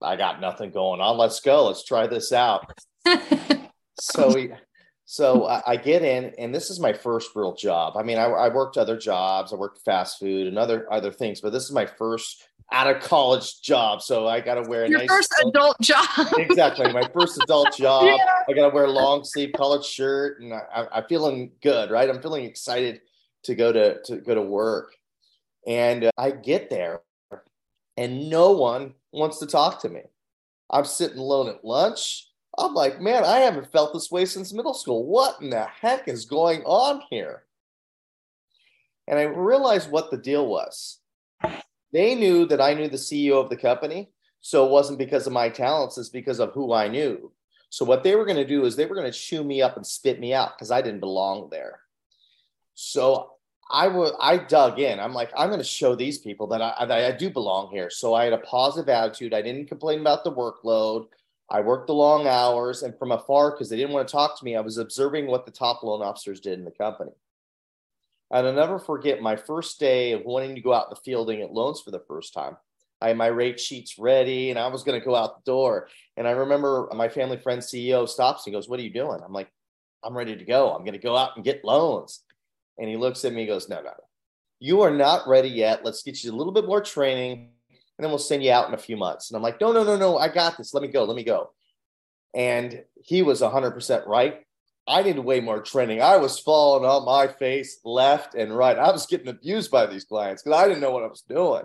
[0.01, 1.17] I got nothing going on.
[1.17, 1.67] Let's go.
[1.67, 2.71] Let's try this out.
[3.99, 4.51] so we,
[5.05, 7.95] so I, get in, and this is my first real job.
[7.97, 9.53] I mean, I, I worked other jobs.
[9.53, 13.01] I worked fast food and other other things, but this is my first out of
[13.01, 14.01] college job.
[14.01, 16.05] So I got to wear a Your nice first adult job.
[16.37, 16.91] exactly.
[16.91, 18.03] My first adult job.
[18.07, 18.17] Yeah.
[18.49, 22.09] I got to wear a long sleeve collared shirt and I, am feeling good, right?
[22.09, 23.01] I'm feeling excited
[23.43, 24.95] to go to, to go to work.
[25.65, 27.01] And uh, I get there
[27.97, 30.01] and no one wants to talk to me.
[30.69, 32.27] I'm sitting alone at lunch.
[32.57, 35.05] I'm like, man, I haven't felt this way since middle school.
[35.05, 37.43] What in the heck is going on here?
[39.07, 40.99] And I realized what the deal was.
[41.93, 44.09] They knew that I knew the CEO of the company.
[44.41, 47.31] So it wasn't because of my talents, it's because of who I knew.
[47.69, 49.75] So what they were going to do is they were going to chew me up
[49.75, 51.79] and spit me out because I didn't belong there.
[52.75, 53.31] So
[53.69, 54.99] I would I dug in.
[54.99, 57.89] I'm like, I'm going to show these people that I, I do belong here.
[57.89, 59.33] So I had a positive attitude.
[59.33, 61.07] I didn't complain about the workload.
[61.49, 64.43] I worked the long hours, and from afar, because they didn't want to talk to
[64.43, 67.11] me, I was observing what the top loan officers did in the company.
[68.31, 71.41] And I'll never forget my first day of wanting to go out in the fielding
[71.41, 72.57] at loans for the first time.
[72.99, 75.87] I had my rate sheets ready and I was going to go out the door.
[76.17, 79.21] And I remember my family friend CEO stops and goes, What are you doing?
[79.23, 79.49] I'm like,
[80.03, 80.73] I'm ready to go.
[80.73, 82.23] I'm going to go out and get loans.
[82.77, 84.03] And he looks at me and goes, No, no, no.
[84.59, 85.85] You are not ready yet.
[85.85, 88.73] Let's get you a little bit more training and then we'll send you out in
[88.73, 89.29] a few months.
[89.29, 90.17] And I'm like, No, no, no, no.
[90.17, 90.73] I got this.
[90.73, 91.03] Let me go.
[91.03, 91.51] Let me go.
[92.33, 94.41] And he was 100% right.
[94.87, 96.01] I needed way more training.
[96.01, 98.77] I was falling on my face left and right.
[98.77, 101.63] I was getting abused by these clients because I didn't know what I was doing.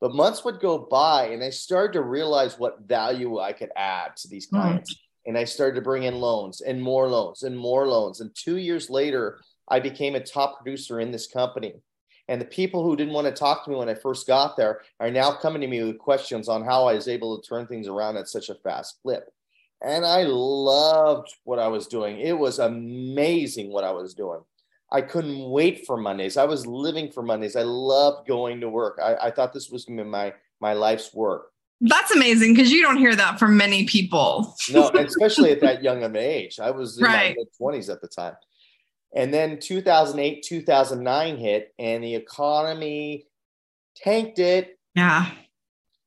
[0.00, 4.16] But months would go by and I started to realize what value I could add
[4.18, 4.56] to these hmm.
[4.56, 4.94] clients.
[4.94, 4.98] Mm.
[5.26, 8.22] And I started to bring in loans and more loans and more loans.
[8.22, 9.38] And two years later,
[9.70, 11.74] I became a top producer in this company.
[12.28, 14.82] And the people who didn't want to talk to me when I first got there
[15.00, 17.88] are now coming to me with questions on how I was able to turn things
[17.88, 19.32] around at such a fast clip
[19.82, 22.20] and I loved what I was doing.
[22.20, 24.40] It was amazing what I was doing.
[24.92, 26.36] I couldn't wait for Mondays.
[26.36, 27.56] I was living for Mondays.
[27.56, 28.98] I loved going to work.
[29.02, 31.52] I, I thought this was going to be my my life's work.
[31.80, 34.54] That's amazing because you don't hear that from many people.
[34.70, 36.58] no, especially at that young of an age.
[36.60, 37.30] I was in right.
[37.30, 38.34] my mid twenties at the time.
[39.14, 43.26] And then 2008, 2009 hit, and the economy
[43.96, 44.78] tanked it.
[44.94, 45.30] Yeah.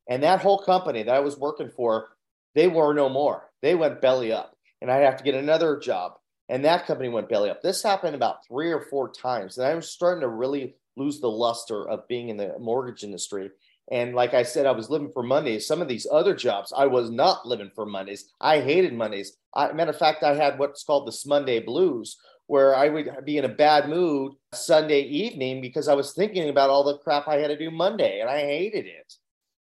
[0.10, 2.10] And that whole company that I was working for,
[2.56, 6.18] they were no more they went belly up and I have to get another job.
[6.50, 7.62] And that company went belly up.
[7.62, 9.58] This happened about three or four times.
[9.58, 13.50] And I was starting to really lose the luster of being in the mortgage industry.
[13.90, 15.66] And like I said, I was living for Mondays.
[15.66, 18.30] Some of these other jobs, I was not living for Mondays.
[18.42, 19.38] I hated Mondays.
[19.56, 22.18] I, matter of fact, I had what's called the Monday blues,
[22.54, 26.70] where I would be in a bad mood Sunday evening because I was thinking about
[26.70, 29.12] all the crap I had to do Monday, and I hated it.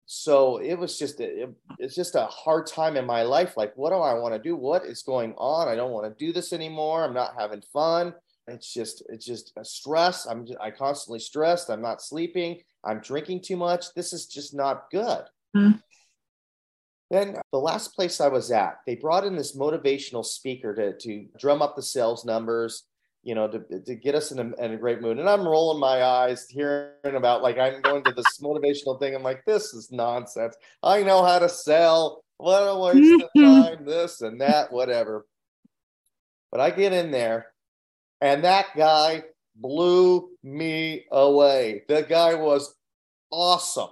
[0.06, 3.56] So it was just a, it, it's just a hard time in my life.
[3.56, 4.56] Like what do i want to do?
[4.56, 5.68] What is going on?
[5.68, 7.04] I don't want to do this anymore.
[7.04, 8.12] I'm not having fun.
[8.48, 10.26] It's just it's just a stress.
[10.26, 11.70] I'm just, i constantly stressed.
[11.70, 12.60] I'm not sleeping.
[12.82, 13.94] I'm drinking too much.
[13.94, 15.22] This is just not good.
[15.56, 15.78] Mm-hmm.
[17.10, 20.96] Then uh, the last place I was at, they brought in this motivational speaker to,
[20.96, 22.84] to drum up the sales numbers,
[23.22, 25.18] you know, to, to get us in a, in a great mood.
[25.18, 29.14] And I'm rolling my eyes, hearing about like I'm going to this motivational thing.
[29.14, 30.56] I'm like, this is nonsense.
[30.82, 32.24] I know how to sell.
[32.38, 35.26] What a waste of time, this and that, whatever.
[36.50, 37.46] But I get in there,
[38.20, 39.24] and that guy
[39.56, 41.84] blew me away.
[41.88, 42.74] The guy was
[43.30, 43.90] awesome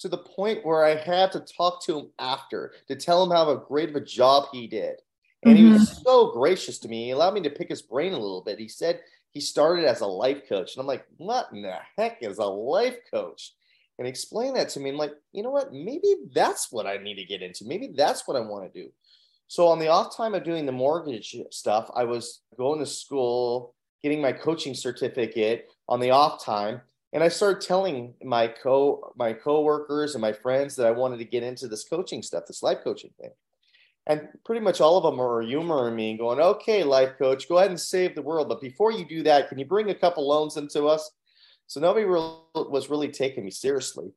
[0.00, 3.54] to the point where I had to talk to him after to tell him how
[3.54, 4.96] great of a job he did.
[5.44, 5.66] And mm-hmm.
[5.66, 6.02] he was mm-hmm.
[6.02, 7.04] so gracious to me.
[7.04, 8.58] He allowed me to pick his brain a little bit.
[8.58, 9.00] He said
[9.32, 10.74] he started as a life coach.
[10.74, 13.52] And I'm like, what in the heck is a life coach?
[13.98, 14.90] And he explained that to me.
[14.90, 15.72] I'm like, you know what?
[15.72, 17.66] Maybe that's what I need to get into.
[17.66, 18.90] Maybe that's what I want to do.
[19.48, 23.74] So on the off time of doing the mortgage stuff, I was going to school,
[24.02, 26.82] getting my coaching certificate on the off time
[27.12, 31.24] and I started telling my co my coworkers and my friends that I wanted to
[31.24, 33.30] get into this coaching stuff, this life coaching thing.
[34.06, 37.58] And pretty much all of them are humoring me and going, okay, life coach, go
[37.58, 38.48] ahead and save the world.
[38.48, 41.10] But before you do that, can you bring a couple loans into us?
[41.66, 44.10] So nobody was really taking me seriously.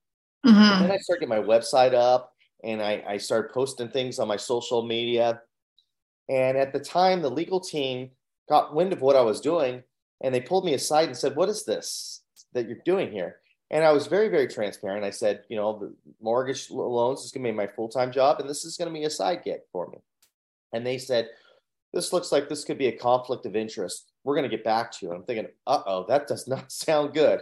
[0.46, 0.84] Mm-hmm.
[0.84, 4.38] then I started getting my website up and I, I started posting things on my
[4.38, 5.42] social media.
[6.30, 8.12] And at the time, the legal team
[8.50, 9.84] got wind of what I was doing
[10.24, 12.21] and they pulled me aside and said, What is this?
[12.54, 13.38] That you're doing here?
[13.70, 15.06] And I was very, very transparent.
[15.06, 18.40] I said, you know, the mortgage loans is going to be my full time job,
[18.40, 20.00] and this is going to be a side gig for me.
[20.74, 21.30] And they said,
[21.94, 24.12] this looks like this could be a conflict of interest.
[24.24, 25.12] We're going to get back to you.
[25.12, 27.42] And I'm thinking, uh oh, that does not sound good.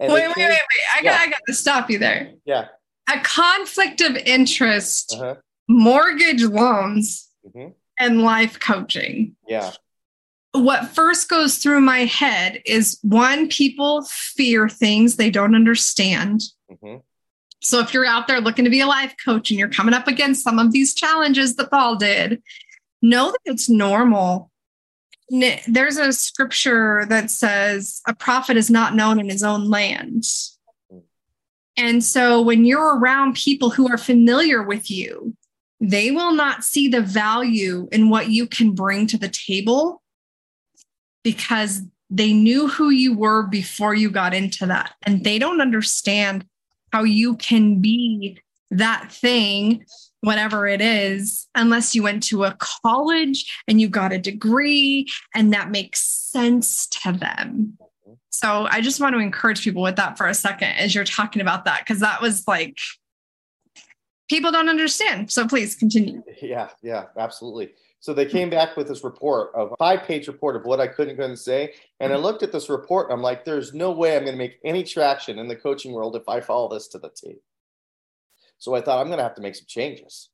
[0.00, 0.58] And wait, wait, wait, wait.
[0.98, 2.32] I got, I got to stop you there.
[2.46, 2.68] Yeah.
[3.12, 5.34] A conflict of interest, uh-huh.
[5.68, 7.72] mortgage loans, mm-hmm.
[8.00, 9.36] and life coaching.
[9.46, 9.72] Yeah
[10.52, 16.42] what first goes through my head is one, people fear things they don't understand.
[16.70, 16.98] Mm-hmm.
[17.60, 20.08] So if you're out there looking to be a life coach and you're coming up
[20.08, 22.42] against some of these challenges that Paul did,
[23.00, 24.50] know that it's normal.
[25.66, 30.24] There's a scripture that says a prophet is not known in his own land.
[31.78, 35.34] And so when you're around people who are familiar with you,
[35.80, 40.01] they will not see the value in what you can bring to the table
[41.22, 44.94] because they knew who you were before you got into that.
[45.02, 46.44] And they don't understand
[46.92, 48.38] how you can be
[48.70, 49.84] that thing,
[50.20, 55.52] whatever it is, unless you went to a college and you got a degree and
[55.52, 57.78] that makes sense to them.
[58.30, 61.40] So I just want to encourage people with that for a second as you're talking
[61.40, 62.76] about that, because that was like,
[64.28, 65.30] people don't understand.
[65.30, 66.22] So please continue.
[66.40, 67.72] Yeah, yeah, absolutely.
[68.02, 71.14] So they came back with this report of five page report of what I couldn't
[71.14, 71.74] couldn't say.
[72.00, 74.38] And I looked at this report and I'm like, there's no way I'm going to
[74.38, 77.36] make any traction in the coaching world if I follow this to the T.
[78.58, 80.30] So I thought I'm going to have to make some changes.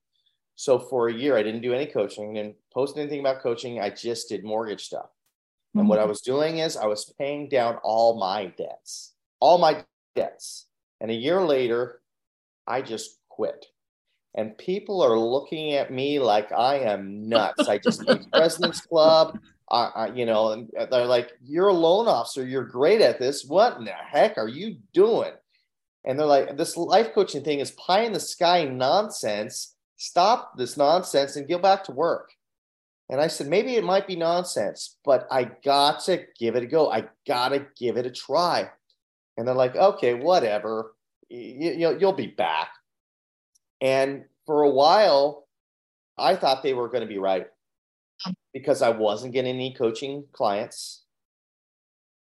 [0.55, 3.83] So for a year, I didn't do any coaching, didn't post anything about coaching.
[3.83, 5.11] I just did mortgage stuff.
[5.75, 5.91] And mm-hmm.
[5.91, 9.85] what I was doing is I was paying down all my debts, all my
[10.17, 10.69] debts.
[11.03, 12.01] And a year later,
[12.67, 13.67] I just quit
[14.35, 17.69] and people are looking at me like I am nuts.
[17.69, 19.39] I just made President's Club.
[19.71, 22.47] I, I, you know, and they're like, "You're a loan officer.
[22.47, 23.45] You're great at this.
[23.47, 25.33] What in the heck are you doing?"
[26.05, 29.75] And they're like, "This life coaching thing is pie in the sky nonsense.
[29.97, 32.31] Stop this nonsense and go back to work."
[33.11, 36.67] And I said, maybe it might be nonsense, but I got to give it a
[36.67, 36.91] go.
[36.91, 38.69] I got to give it a try.
[39.37, 40.95] And they're like, okay, whatever.
[41.31, 42.69] You, you, you'll be back.
[43.81, 45.47] And for a while,
[46.17, 47.47] I thought they were going to be right
[48.53, 51.05] because I wasn't getting any coaching clients.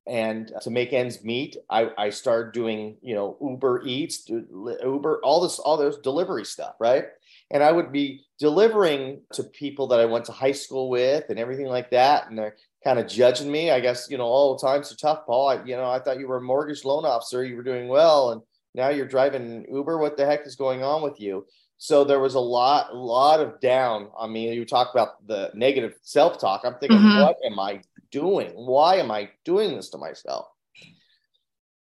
[0.07, 5.40] And to make ends meet, I, I started doing, you know, Uber Eats, Uber, all
[5.40, 7.05] this, all those delivery stuff, right?
[7.50, 11.38] And I would be delivering to people that I went to high school with and
[11.38, 12.29] everything like that.
[12.29, 13.70] And they're kind of judging me.
[13.70, 15.48] I guess, you know, all the times are tough, Paul.
[15.48, 17.45] I, you know, I thought you were a mortgage loan officer.
[17.45, 18.32] You were doing well.
[18.32, 18.43] And
[18.75, 19.99] now you're driving Uber.
[19.99, 21.47] What the heck is going on with you?
[21.79, 24.11] So there was a lot, a lot of down.
[24.18, 26.62] I mean, you talk about the negative self-talk.
[26.64, 27.23] I'm thinking, mm-hmm.
[27.23, 28.51] what am I doing?
[28.51, 30.47] Why am I doing this to myself?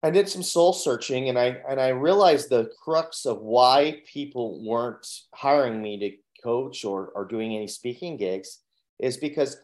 [0.04, 4.64] I did some soul searching and I and I realized the crux of why people
[4.64, 8.58] weren't hiring me to coach or, or doing any speaking gigs
[8.98, 9.58] is because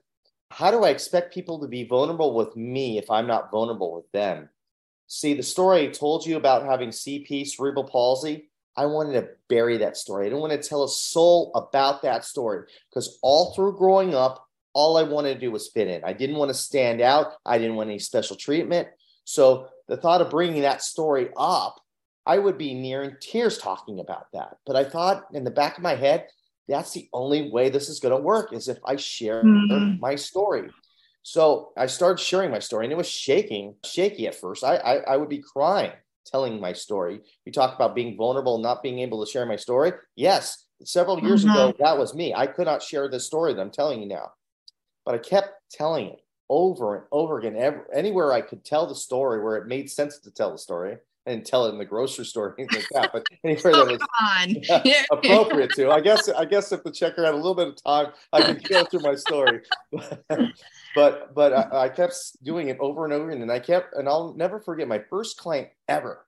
[0.51, 4.11] how do I expect people to be vulnerable with me if I'm not vulnerable with
[4.13, 4.49] them?
[5.09, 9.79] See, the story I told you about having CP, cerebral palsy, I wanted to bury
[9.79, 10.27] that story.
[10.27, 14.47] I didn't want to tell a soul about that story because all through growing up,
[14.75, 16.05] all I wanted to do was fit in.
[16.05, 17.33] I didn't want to stand out.
[17.45, 18.87] I didn't want any special treatment.
[19.25, 21.81] So the thought of bringing that story up,
[22.27, 24.59] I would be near in tears talking about that.
[24.67, 26.29] But I thought in the back of my head,
[26.69, 29.99] that's the only way this is going to work is if I share mm-hmm.
[30.01, 30.69] my story.
[31.23, 34.65] So I started sharing my story and it was shaking, shaky at first.
[34.65, 35.93] I, I, I would be crying
[36.27, 37.21] telling my story.
[37.45, 39.93] You talk about being vulnerable, not being able to share my story.
[40.17, 41.53] Yes, several years mm-hmm.
[41.53, 42.35] ago, that was me.
[42.35, 44.33] I could not share the story that I'm telling you now,
[45.05, 47.57] but I kept telling it over and over again.
[47.57, 50.99] Every, anywhere I could tell the story where it made sense to tell the story.
[51.29, 54.69] Didn't tell it in the grocery store or anything like that, but anywhere oh, that
[54.69, 55.91] was yeah, appropriate to.
[55.91, 58.67] I guess I guess if the checker had a little bit of time, I could
[58.67, 59.61] go through my story.
[60.95, 64.33] but but I, I, kept doing it over and over and I kept and I'll
[64.35, 66.25] never forget my first client ever.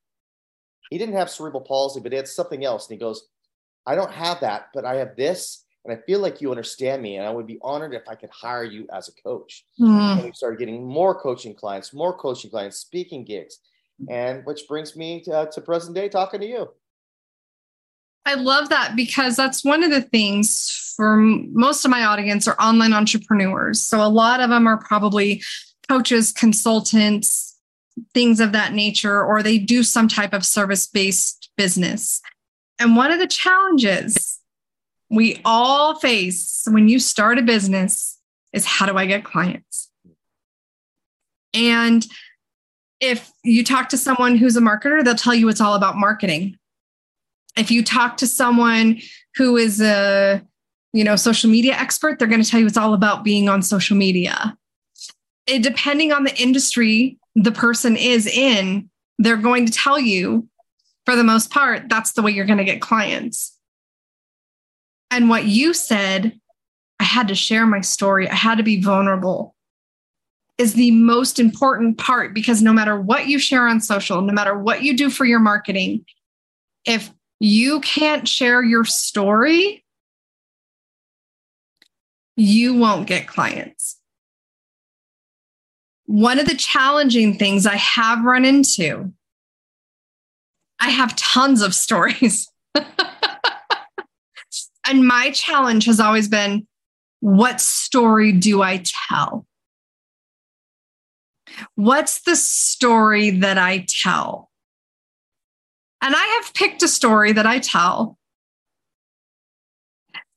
[0.90, 3.28] He didn't have cerebral palsy, but he had something else, and he goes,
[3.86, 7.16] "I don't have that, but I have this." And I feel like you understand me,
[7.16, 9.64] and I would be honored if I could hire you as a coach.
[9.80, 10.16] Mm.
[10.16, 13.60] And we started getting more coaching clients, more coaching clients, speaking gigs,
[14.08, 16.68] and which brings me to, uh, to present day talking to you.
[18.26, 22.60] I love that because that's one of the things for most of my audience are
[22.60, 23.80] online entrepreneurs.
[23.80, 25.42] So a lot of them are probably
[25.88, 27.58] coaches, consultants,
[28.14, 32.20] things of that nature, or they do some type of service based business.
[32.78, 34.38] And one of the challenges
[35.10, 38.18] we all face when you start a business
[38.52, 39.90] is how do I get clients?
[41.52, 42.06] And
[43.00, 46.56] if you talk to someone who's a marketer, they'll tell you it's all about marketing.
[47.56, 49.00] If you talk to someone
[49.36, 50.42] who is a
[50.92, 53.62] you know social media expert, they're going to tell you it's all about being on
[53.62, 54.56] social media.
[55.46, 60.48] It, depending on the industry the person is in, they're going to tell you
[61.06, 63.56] for the most part that's the way you're going to get clients.
[65.10, 66.38] And what you said,
[67.00, 68.28] I had to share my story.
[68.28, 69.56] I had to be vulnerable
[70.60, 74.56] is the most important part because no matter what you share on social, no matter
[74.56, 76.04] what you do for your marketing,
[76.84, 79.82] if you can't share your story,
[82.36, 83.96] you won't get clients.
[86.04, 89.14] One of the challenging things I have run into,
[90.78, 92.46] I have tons of stories.
[94.86, 96.66] and my challenge has always been
[97.20, 99.46] what story do I tell?
[101.74, 104.50] What's the story that I tell?
[106.02, 108.18] And I have picked a story that I tell.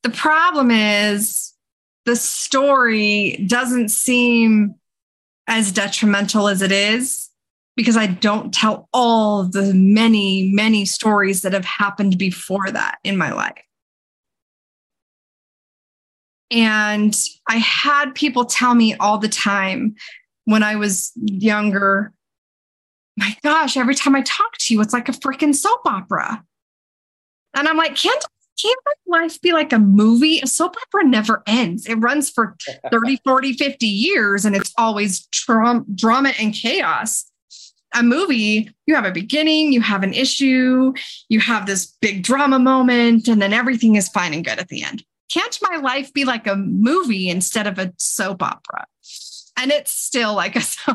[0.02, 1.54] The problem is
[2.04, 4.74] the story doesn't seem
[5.46, 7.30] as detrimental as it is
[7.76, 13.16] because I don't tell all the many, many stories that have happened before that in
[13.16, 13.52] my life.
[16.50, 17.18] And
[17.48, 19.96] I had people tell me all the time
[20.44, 22.12] when I was younger,
[23.16, 26.44] my gosh, every time I talk to you, it's like a freaking soap opera.
[27.54, 28.24] And I'm like, can't
[28.60, 30.38] can't my life be like a movie?
[30.40, 31.86] A soap opera never ends.
[31.86, 32.56] It runs for
[32.90, 37.24] 30, 40, 50 years and it's always tra- drama and chaos.
[37.96, 40.92] A movie, you have a beginning, you have an issue,
[41.28, 44.82] you have this big drama moment, and then everything is fine and good at the
[44.82, 45.04] end.
[45.32, 48.86] Can't my life be like a movie instead of a soap opera?
[49.56, 50.62] And it's still like a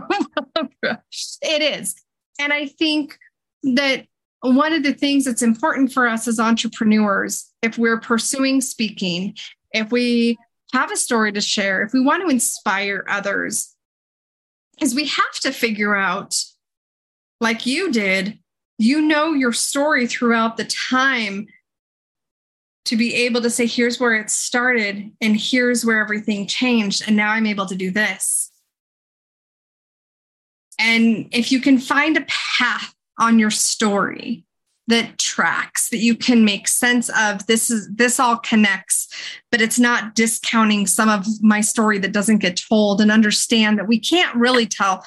[0.55, 1.03] opera.
[1.41, 1.95] It is.
[2.39, 3.18] And I think
[3.64, 4.05] that
[4.41, 9.36] one of the things that's important for us as entrepreneurs, if we're pursuing speaking,
[9.72, 10.38] if we
[10.74, 13.76] have a story to share, if we want to inspire others,
[14.82, 16.36] is we have to figure out,
[17.41, 18.39] like you did,
[18.78, 21.47] you know your story throughout the time
[22.86, 27.03] to be able to say, here's where it started and here's where everything changed.
[27.05, 28.49] And now I'm able to do this.
[30.80, 34.45] And if you can find a path on your story
[34.88, 39.07] that tracks that you can make sense of this is this all connects
[39.51, 43.88] but it's not discounting some of my story that doesn't get told and understand that
[43.88, 45.05] we can't really tell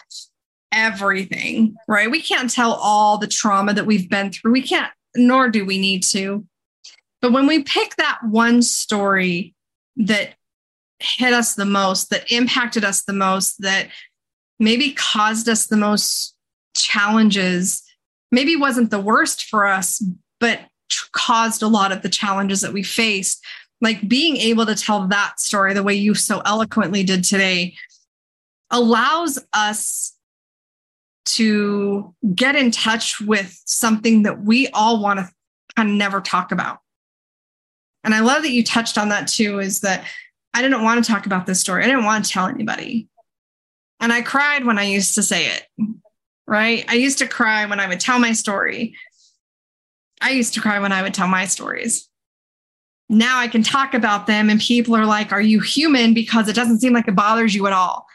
[0.73, 2.11] everything right?
[2.11, 4.53] We can't tell all the trauma that we've been through.
[4.53, 6.47] We can't nor do we need to.
[7.21, 9.55] But when we pick that one story
[9.97, 10.35] that
[10.99, 13.89] hit us the most that impacted us the most that
[14.59, 16.35] maybe caused us the most
[16.77, 17.83] challenges,
[18.31, 20.03] maybe wasn't the worst for us,
[20.41, 20.61] but
[21.13, 23.45] caused a lot of the challenges that we faced.
[23.81, 27.75] Like being able to tell that story the way you so eloquently did today
[28.71, 30.15] allows us
[31.25, 35.31] to get in touch with something that we all want to
[35.77, 36.79] kind of never talk about.
[38.05, 40.05] And I love that you touched on that too is that
[40.55, 41.83] I didn't want to talk about this story.
[41.83, 43.09] I didn't want to tell anybody.
[44.03, 45.63] And I cried when I used to say it,
[46.45, 46.85] right?
[46.89, 48.97] I used to cry when I would tell my story.
[50.21, 52.09] I used to cry when I would tell my stories.
[53.09, 56.15] Now I can talk about them, and people are like, Are you human?
[56.15, 58.07] Because it doesn't seem like it bothers you at all.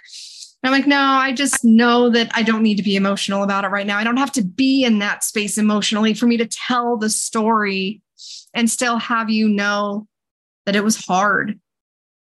[0.61, 3.63] And I'm like, No, I just know that I don't need to be emotional about
[3.63, 3.97] it right now.
[3.97, 8.01] I don't have to be in that space emotionally for me to tell the story
[8.53, 10.05] and still have you know
[10.65, 11.61] that it was hard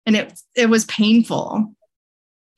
[0.06, 1.74] and it, it was painful.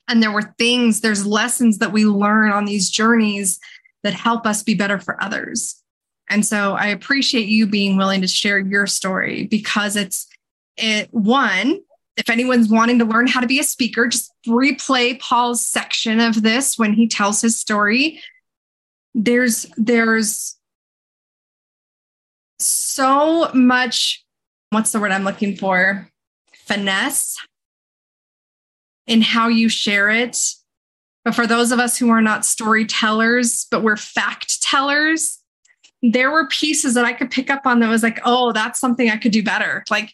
[0.07, 3.59] And there were things, there's lessons that we learn on these journeys
[4.03, 5.81] that help us be better for others.
[6.29, 10.27] And so I appreciate you being willing to share your story because it's
[10.77, 11.79] it one,
[12.17, 16.41] if anyone's wanting to learn how to be a speaker, just replay Paul's section of
[16.41, 18.21] this when he tells his story.
[19.13, 20.57] There's there's
[22.59, 24.23] so much
[24.69, 26.09] what's the word I'm looking for?
[26.65, 27.37] Finesse
[29.07, 30.37] in how you share it.
[31.25, 35.39] But for those of us who are not storytellers, but we're fact tellers,
[36.01, 39.09] there were pieces that I could pick up on that was like, oh, that's something
[39.09, 39.85] I could do better.
[39.89, 40.13] Like,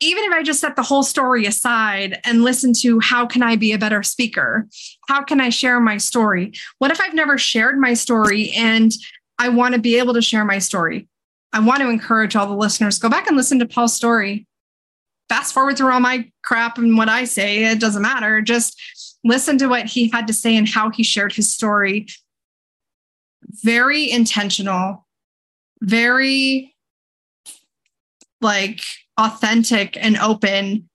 [0.00, 3.56] even if I just set the whole story aside and listen to how can I
[3.56, 4.68] be a better speaker?
[5.08, 6.52] How can I share my story?
[6.78, 8.92] What if I've never shared my story and
[9.38, 11.08] I want to be able to share my story?
[11.52, 14.46] I want to encourage all the listeners go back and listen to Paul's story.
[15.28, 18.40] Fast forward through all my crap and what I say, it doesn't matter.
[18.40, 18.80] Just
[19.24, 22.06] listen to what he had to say and how he shared his story.
[23.62, 25.06] Very intentional,
[25.80, 26.74] very
[28.40, 28.80] like
[29.18, 30.88] authentic and open,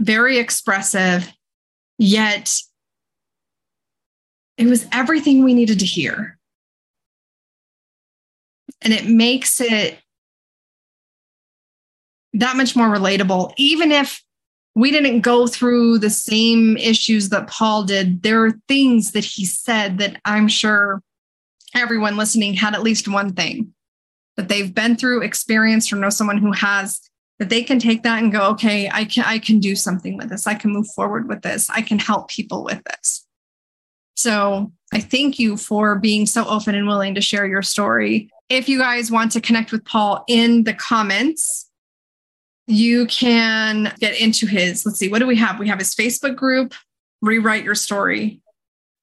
[0.00, 1.30] very expressive,
[1.98, 2.58] yet
[4.56, 6.38] it was everything we needed to hear.
[8.80, 9.98] And it makes it
[12.34, 14.22] that much more relatable, even if
[14.74, 18.22] we didn't go through the same issues that Paul did.
[18.22, 21.02] There are things that he said that I'm sure
[21.74, 23.74] everyone listening had at least one thing
[24.36, 27.00] that they've been through, experienced, or know someone who has
[27.38, 30.30] that they can take that and go, okay, I can I can do something with
[30.30, 30.46] this.
[30.46, 31.68] I can move forward with this.
[31.68, 33.26] I can help people with this.
[34.14, 38.30] So I thank you for being so open and willing to share your story.
[38.48, 41.68] If you guys want to connect with Paul in the comments,
[42.66, 45.58] you can get into his, let's see, what do we have?
[45.58, 46.74] We have his Facebook group,
[47.20, 48.42] Rewrite Your Story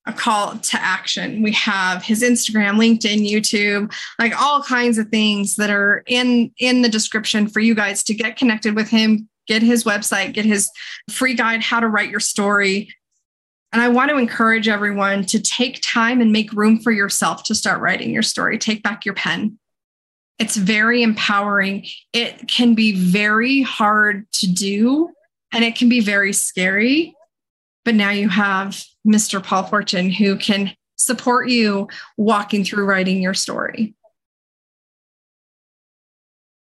[0.09, 1.41] a call to action.
[1.41, 6.81] We have his Instagram, LinkedIn, YouTube, like all kinds of things that are in in
[6.81, 10.69] the description for you guys to get connected with him, get his website, get his
[11.09, 12.93] free guide how to write your story.
[13.71, 17.55] And I want to encourage everyone to take time and make room for yourself to
[17.55, 18.57] start writing your story.
[18.57, 19.58] Take back your pen.
[20.39, 21.85] It's very empowering.
[22.13, 25.11] It can be very hard to do
[25.53, 27.15] and it can be very scary.
[27.85, 29.43] But now you have Mr.
[29.43, 31.87] Paul Forchione who can support you
[32.17, 33.95] walking through writing your story.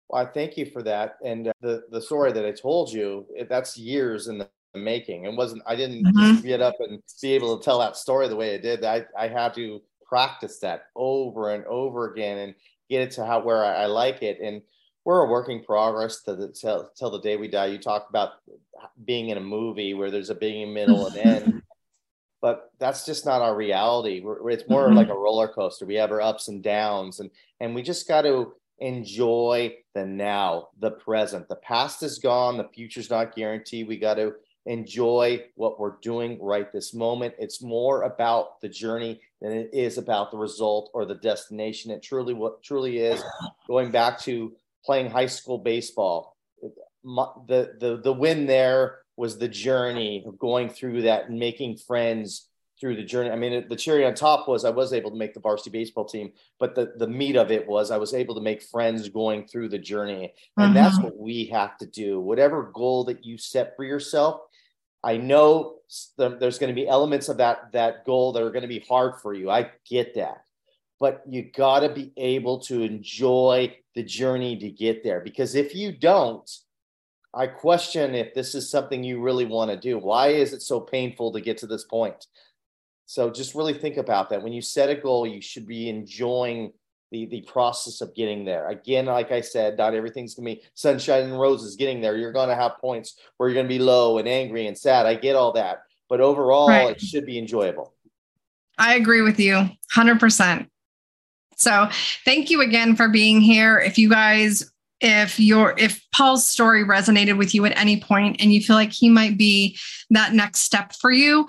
[0.09, 1.18] Well, I thank you for that.
[1.24, 5.26] And uh, the the story that I told you, that's years in the making.
[5.26, 5.64] It wasn't.
[5.66, 6.45] I didn't mm-hmm.
[6.45, 8.84] get up and be able to tell that story the way I did.
[8.84, 12.55] I I had to practice that over and over again and
[12.94, 14.39] get it to how where I, I like it.
[14.41, 14.62] And
[15.06, 17.68] we're a working progress to the till, till the day we die.
[17.68, 18.32] You talk about
[19.04, 21.62] being in a movie where there's a beginning, middle, and end
[22.44, 24.20] but that's just not our reality.
[24.20, 24.98] We're, it's more mm-hmm.
[24.98, 25.86] like a roller coaster.
[25.86, 27.32] We have our ups and downs, and
[27.62, 31.48] and we just got to enjoy the now, the present.
[31.48, 32.58] The past is gone.
[32.58, 33.88] The future's not guaranteed.
[33.88, 34.34] We got to
[34.66, 37.34] enjoy what we're doing right this moment.
[37.38, 41.91] It's more about the journey than it is about the result or the destination.
[41.91, 43.22] It truly what truly is.
[43.68, 44.53] Going back to
[44.86, 46.38] playing high school baseball,
[47.03, 52.47] the the the win there was the journey of going through that and making friends
[52.80, 53.30] through the journey.
[53.30, 56.05] I mean, the cherry on top was I was able to make the varsity baseball
[56.05, 59.47] team, but the, the meat of it was I was able to make friends going
[59.47, 60.34] through the journey.
[60.57, 60.74] And uh-huh.
[60.74, 62.20] that's what we have to do.
[62.20, 64.41] Whatever goal that you set for yourself,
[65.04, 65.76] I know
[66.18, 69.20] there's going to be elements of that, that goal that are going to be hard
[69.22, 69.49] for you.
[69.49, 70.45] I get that.
[70.99, 75.76] But you got to be able to enjoy the journey to get there because if
[75.76, 76.49] you don't,
[77.34, 79.97] I question if this is something you really want to do.
[79.97, 82.28] Why is it so painful to get to this point?
[83.06, 84.41] So just really think about that.
[84.41, 86.72] When you set a goal, you should be enjoying
[87.14, 88.68] the, the process of getting there.
[88.70, 92.18] Again, like I said, not everything's gonna be sunshine and roses getting there.
[92.18, 95.05] You're gonna have points where you're gonna be low and angry and sad.
[95.05, 95.84] I get all that.
[96.09, 96.89] But overall, right.
[96.89, 97.93] it should be enjoyable.
[98.80, 100.68] I agree with you 100%.
[101.55, 101.88] So,
[102.26, 103.78] thank you again for being here.
[103.78, 108.53] If you guys if your if Paul's story resonated with you at any point and
[108.53, 109.78] you feel like he might be
[110.09, 111.47] that next step for you,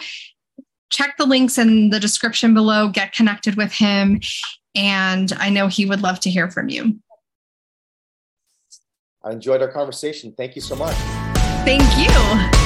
[0.91, 4.21] check the links in the description below, get connected with him.
[4.75, 6.99] And I know he would love to hear from you.
[9.23, 10.35] I enjoyed our conversation.
[10.37, 10.95] Thank you so much.
[11.65, 12.64] Thank you.